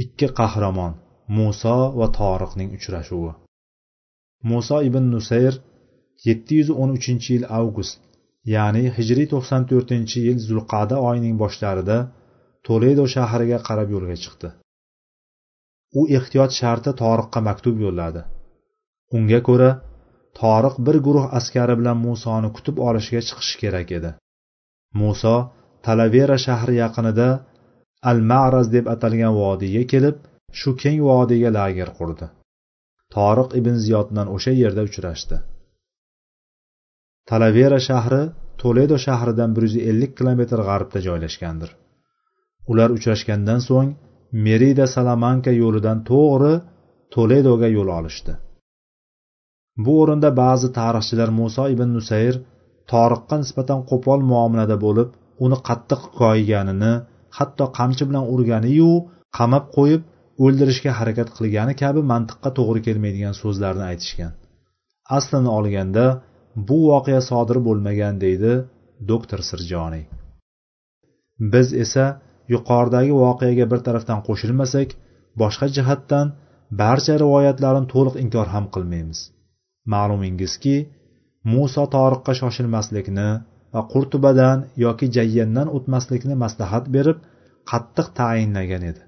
Ikki 0.02 0.28
qahramon 0.38 0.92
muso 1.38 1.76
va 1.98 2.08
toriqning 2.18 2.70
uchrashuvi. 2.78 3.32
Muso 4.50 4.76
ibn 4.88 5.04
nusayr 5.14 5.54
713 6.26 7.30
yil 7.32 7.44
avgust 7.60 7.98
ya'ni 8.54 8.84
hijriy 8.96 9.28
94 9.34 10.16
yil 10.26 10.38
zulqada 10.48 10.96
oyining 11.08 11.36
boshlarida 11.42 11.98
toledo 12.66 13.04
shahriga 13.14 13.58
qarab 13.68 13.88
yo'lga 13.94 14.16
chiqdi. 14.24 14.48
U 15.98 16.02
ehtiyot 16.18 16.52
sharti 16.60 16.90
toriqqa 17.02 17.40
maktub 17.48 17.76
yo'lladi. 17.84 18.22
Unga 19.16 19.40
ko'ra 19.48 19.70
toriq 20.40 20.76
bir 20.86 20.96
guruh 21.06 21.26
askari 21.38 21.74
bilan 21.80 21.98
musoni 22.06 22.48
kutib 22.56 22.76
olishga 22.88 23.20
chiqishi 23.28 23.56
kerak 23.62 23.88
edi. 23.98 24.10
Muso 25.00 25.36
talavera 25.86 26.36
shahri 26.46 26.74
yaqinida 26.82 27.28
al 28.10 28.18
maraz 28.30 28.66
deb 28.76 28.86
atalgan 28.94 29.34
vodiyga 29.42 29.82
kelib 29.92 30.16
shu 30.58 30.70
keng 30.82 31.00
vodiyga 31.08 31.50
lager 31.58 31.90
qurdi. 31.98 32.26
Toriq 33.14 33.50
ibn 33.60 33.74
ziyod 33.84 34.06
bilan 34.12 34.28
o'sha 34.36 34.52
yerda 34.62 34.82
uchrashdi. 34.88 35.36
Talavera 37.30 37.80
shahri 37.88 38.22
toledo 38.62 38.96
shahridan 39.06 39.50
bir 39.56 39.62
yuz 39.68 39.76
ellik 39.90 40.12
kilometr 40.18 40.58
g'arbda 40.68 40.98
joylashgandir. 41.06 41.70
Ular 42.70 42.88
uchrashgandan 42.96 43.60
so'ng 43.68 43.90
merida 44.46 44.86
salamanka 44.94 45.52
yo'lidan 45.62 45.98
to'g'ri 46.10 46.54
toledoga 47.14 47.68
yo'l 47.76 47.90
olishdi. 47.98 48.32
Bu 49.84 49.92
o'rinda 50.02 50.30
ba'zi 50.42 50.68
tarixchilar 50.78 51.30
muso 51.40 51.64
ibn 51.74 51.88
nusayr 51.96 52.34
toriqqa 52.92 53.36
nisbatan 53.42 53.80
qo'pol 53.90 54.20
muomalada 54.32 54.76
bo'lib 54.84 55.08
uni 55.44 55.58
qattiq 55.68 56.02
koyiganini 56.20 56.92
hatto 57.38 57.64
qamchi 57.78 58.04
bilan 58.08 58.24
urganiyu 58.34 58.90
qamab 59.38 59.64
qo'yib 59.76 60.02
o'ldirishga 60.44 60.92
harakat 60.98 61.28
qilgani 61.36 61.74
kabi 61.82 62.00
mantiqqa 62.12 62.50
to'g'ri 62.58 62.80
kelmaydigan 62.86 63.34
so'zlarni 63.42 63.84
aytishgan. 63.90 64.32
Aslini 65.16 65.50
olganda 65.58 66.06
bu 66.68 66.78
voqea 66.90 67.20
sodir 67.30 67.58
bo'lmagan 67.66 68.14
deydi 68.24 68.52
doktor 69.10 69.40
sirjoniy. 69.50 70.04
Biz 71.52 71.68
esa 71.84 72.04
yuqoridagi 72.54 73.12
voqeaga 73.24 73.64
bir 73.72 73.80
tarafdan 73.86 74.20
qo'shilmasak 74.28 74.88
boshqa 75.42 75.66
jihatdan 75.76 76.26
barcha 76.82 77.14
rivoyatlarni 77.24 77.86
to'liq 77.94 78.14
inkor 78.24 78.46
ham 78.54 78.64
qilmaymiz. 78.74 79.20
Ma'lumingizki 79.92 80.76
muso 81.52 81.84
toriqqa 81.94 82.32
shoshilmaslikni 82.40 83.28
va 83.74 83.82
qurtubadan 83.92 84.58
yoki 84.84 85.06
jayyandan 85.16 85.68
o'tmaslikni 85.76 86.34
maslahat 86.44 86.84
berib 86.96 87.18
qattiq 87.70 88.06
tayinlagan 88.20 88.82
edi. 88.90 89.02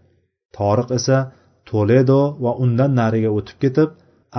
Toriq 0.56 0.88
esa 0.98 1.18
toledo 1.70 2.22
va 2.44 2.52
undan 2.64 2.92
nariga 3.00 3.30
o'tib 3.38 3.56
ketib 3.64 3.90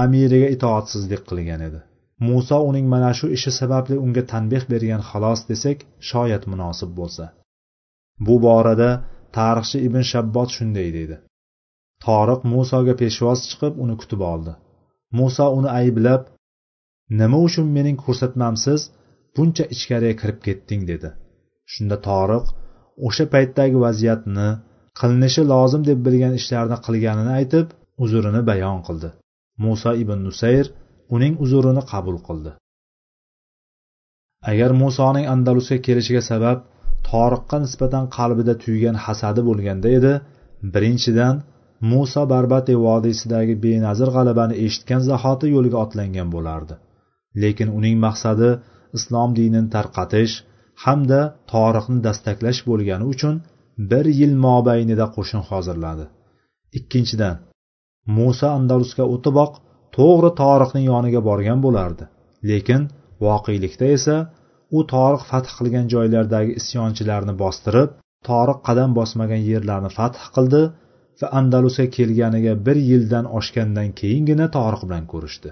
amiriga 0.03 0.47
itoatsizlik 0.55 1.21
qilgan 1.29 1.61
edi. 1.67 1.79
Muso 2.27 2.57
uning 2.69 2.85
mana 2.93 3.11
shu 3.19 3.27
ishi 3.37 3.51
sababli 3.59 3.95
unga 4.05 4.23
tanbeh 4.31 4.63
bergan 4.71 5.01
xolos 5.09 5.41
desak 5.49 5.77
shoyat 6.09 6.43
munosib 6.51 6.91
bo'lsa. 6.99 7.25
Bu 8.25 8.35
borada 8.45 8.89
tarixchi 9.37 9.77
ibn 9.87 10.01
shabbot 10.11 10.49
shunday 10.57 10.89
deydi. 10.97 11.17
Toriq 12.05 12.41
musoga 12.53 12.93
peshvoz 13.01 13.39
chiqib 13.49 13.73
uni 13.83 13.95
kutib 14.01 14.21
oldi. 14.33 14.53
Muso 15.19 15.45
uni 15.57 15.69
ayblab 15.79 16.21
nima 17.19 17.37
uchun 17.47 17.67
mening 17.77 17.97
ko'rsatmamsiz? 18.05 18.81
Buncha 19.35 19.63
ichkariga 19.75 20.15
kirib 20.21 20.39
ketding 20.47 20.81
dedi. 20.91 21.09
Shunda 21.73 21.97
toriq 22.07 22.45
o'sha 23.07 23.25
paytdagi 23.33 23.77
vaziyatni 23.85 24.47
qilinishi 24.99 25.41
lozim 25.53 25.81
deb 25.89 25.99
bilgan 26.07 26.33
ishlarni 26.39 26.77
qilganini 26.85 27.31
aytib 27.39 27.67
uzrini 28.03 28.41
bayon 28.49 28.79
qildi. 28.87 29.09
Muso 29.63 29.91
ibn 30.03 30.19
nusayr 30.27 30.65
uning 31.15 31.33
uzurini 31.43 31.83
qabul 31.91 32.17
qildi. 32.27 32.51
Agar 34.51 34.71
musoning 34.83 35.25
andalusga 35.33 35.77
kelishiga 35.87 36.23
sabab 36.31 36.57
toriqqa 37.09 37.57
nisbatan 37.65 38.03
qalbida 38.17 38.53
tuygan 38.63 38.97
hasadi 39.05 39.41
bo'lganda 39.49 39.87
edi 39.97 40.13
birinchidan 40.73 41.35
muso 41.81 42.23
barbati 42.33 42.73
vodiysidagi 42.85 43.55
benazir 43.65 44.09
g'alabani 44.15 44.55
eshitgan 44.65 45.01
zahoti 45.09 45.47
yo'lga 45.55 45.77
otlangan 45.85 46.29
bo'lardi. 46.35 46.75
Lekin 47.43 47.69
uning 47.77 47.97
maqsadi 48.05 48.49
islom 48.97 49.29
dinini 49.37 49.69
tarqatish 49.75 50.33
hamda 50.85 51.21
toriqni 51.53 51.99
dastaklash 52.07 52.61
bo'lgani 52.69 53.05
uchun 53.13 53.35
bir 53.91 54.05
yil 54.19 54.33
mobaynida 54.45 55.05
qo'shin 55.15 55.41
hozirladi. 55.49 56.05
Ikkinchidan 56.77 57.35
muso 58.17 58.47
andalusga 58.59 59.03
o'tiboq 59.15 59.51
to'g'ri 59.97 60.31
toriqning 60.41 60.85
yoniga 60.91 61.21
borgan 61.29 61.59
bo'lardi. 61.65 62.03
Lekin 62.49 62.81
voqelikda 63.25 63.85
esa 63.97 64.15
u 64.77 64.79
toriq 64.93 65.23
fath 65.29 65.49
qilgan 65.57 65.85
joylardagi 65.93 66.51
isyonchilarni 66.61 67.33
bostirib 67.43 67.89
toriq 68.29 68.59
qadam 68.67 68.89
bosmagan 68.99 69.41
yerlarni 69.51 69.91
fath 69.97 70.19
qildi 70.35 70.61
va 71.19 71.27
andalusga 71.39 71.85
kelganiga 71.95 72.53
bir 72.65 72.77
yildan 72.89 73.25
oshgandan 73.37 73.89
keyingina 73.99 74.47
toriq 74.57 74.81
bilan 74.87 75.05
ko'rishdi. 75.13 75.49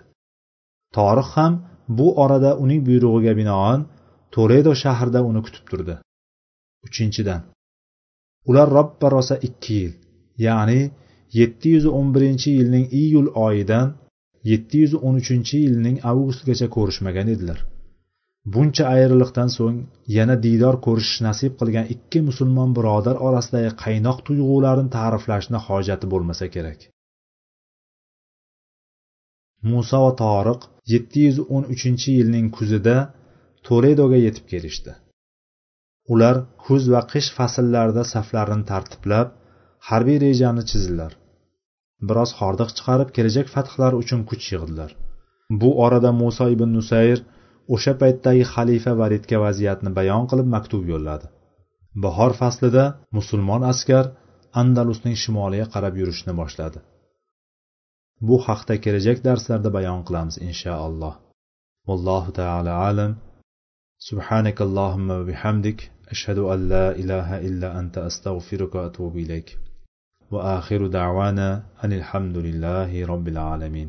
Toriq 0.98 1.30
ham 1.38 1.54
bu 1.98 2.08
orada 2.24 2.52
uning 2.64 2.82
buyrug'iga 2.88 3.34
binoan 3.40 3.80
toledo 4.36 4.74
shahrida 4.84 5.20
uni 5.30 5.42
kutib 5.46 5.66
turdi. 5.70 5.96
Uchinchidan 6.88 7.42
ular 8.50 8.68
robba 8.78 9.08
rosa 9.16 9.36
ikki 9.48 9.74
yil 9.82 9.94
ya'ni 10.46 10.82
yetti 11.40 11.68
yuz 11.76 11.86
o'n 11.98 12.08
birinchi 12.16 12.50
yilning 12.58 12.86
iyul 13.02 13.28
oyidan 13.46 13.88
yetti 14.52 14.78
yuz 14.84 14.94
o'n 15.06 15.16
uchinchi 15.22 15.58
yilning 15.66 15.98
avgustgacha 16.12 16.68
ko'rishmagan 16.76 17.28
edilar. 17.36 17.60
Buncha 18.52 18.86
ayriliqdan 18.96 19.50
so'ng 19.58 19.78
yana 20.18 20.36
diydor 20.46 20.76
ko'rishish 20.86 21.20
nasib 21.28 21.54
qilgan 21.60 21.86
ikki 21.96 22.20
musulmon 22.30 22.70
birodar 22.78 23.22
orasidagi 23.28 23.72
qaynoq 23.84 24.18
tuyg'ularni 24.28 24.90
ta'riflashni 24.98 25.60
hojati 25.68 26.10
bo'lmasa 26.14 26.48
kerak. 26.56 26.80
Muso 29.72 30.00
va 30.06 30.12
toriq 30.24 30.62
yetti 30.94 31.20
yuz 31.28 31.38
o'n 31.56 31.64
uchinchi 31.74 32.10
yilning 32.20 32.48
kuzida 32.58 32.98
toledoga 33.68 34.20
yetib 34.26 34.46
kelishdi. 34.52 34.94
Ular 36.14 36.36
kuz 36.64 36.84
va 36.94 37.02
qish 37.14 37.30
fasllarida 37.38 38.04
saflarini 38.14 38.66
tartiblab 38.72 39.28
harbiy 39.90 40.18
rejani 40.26 40.64
chizdilar. 40.72 41.12
Biroz 42.08 42.32
hordiq 42.40 42.70
chiqarib 42.78 43.10
kelajak 43.16 43.48
fathlar 43.56 43.94
uchun 44.02 44.22
kuch 44.30 44.46
yig'dilar. 44.54 44.92
Bu 45.62 45.70
orada 45.86 46.12
muso 46.22 46.46
ibn 46.56 46.70
nusayr 46.78 47.20
o'sha 47.75 47.93
paytdagi 48.03 48.45
xalifa 48.55 48.93
validga 49.03 49.37
vaziyatni 49.45 49.91
bayon 49.99 50.25
qilib 50.31 50.49
maktub 50.57 50.83
yo'lladi 50.93 51.27
bahor 52.05 52.33
faslida 52.41 52.85
musulmon 53.19 53.63
askar 53.73 54.05
andalusning 54.63 55.17
shimoliga 55.23 55.67
qarab 55.75 55.95
yurishni 56.01 56.33
boshladi 56.41 56.79
bu 58.27 58.37
haqda 58.47 58.75
kelajak 58.85 59.19
darslarda 59.29 59.71
bayon 59.79 60.01
qilamiz 60.09 60.37
inshaalloh 60.49 61.15
vallohu 61.89 62.31
taala 62.41 62.75
alam 62.91 63.13
سبحانك 64.11 64.59
اللهم 64.63 65.09
وبحمدك 65.11 65.91
أشهد 66.15 66.39
أن 66.39 66.69
لا 66.69 66.87
إله 67.01 67.29
إلا 67.49 67.69
أنت 67.81 67.99
أستغفرك 67.99 68.75
وأتوب 68.75 69.17
إليك 69.17 69.59
وآخر 70.31 70.87
دعوانا 70.87 71.63
أن 71.85 71.93
الحمد 71.93 72.37
لله 72.37 73.07
رب 73.07 73.29
العالمين 73.29 73.87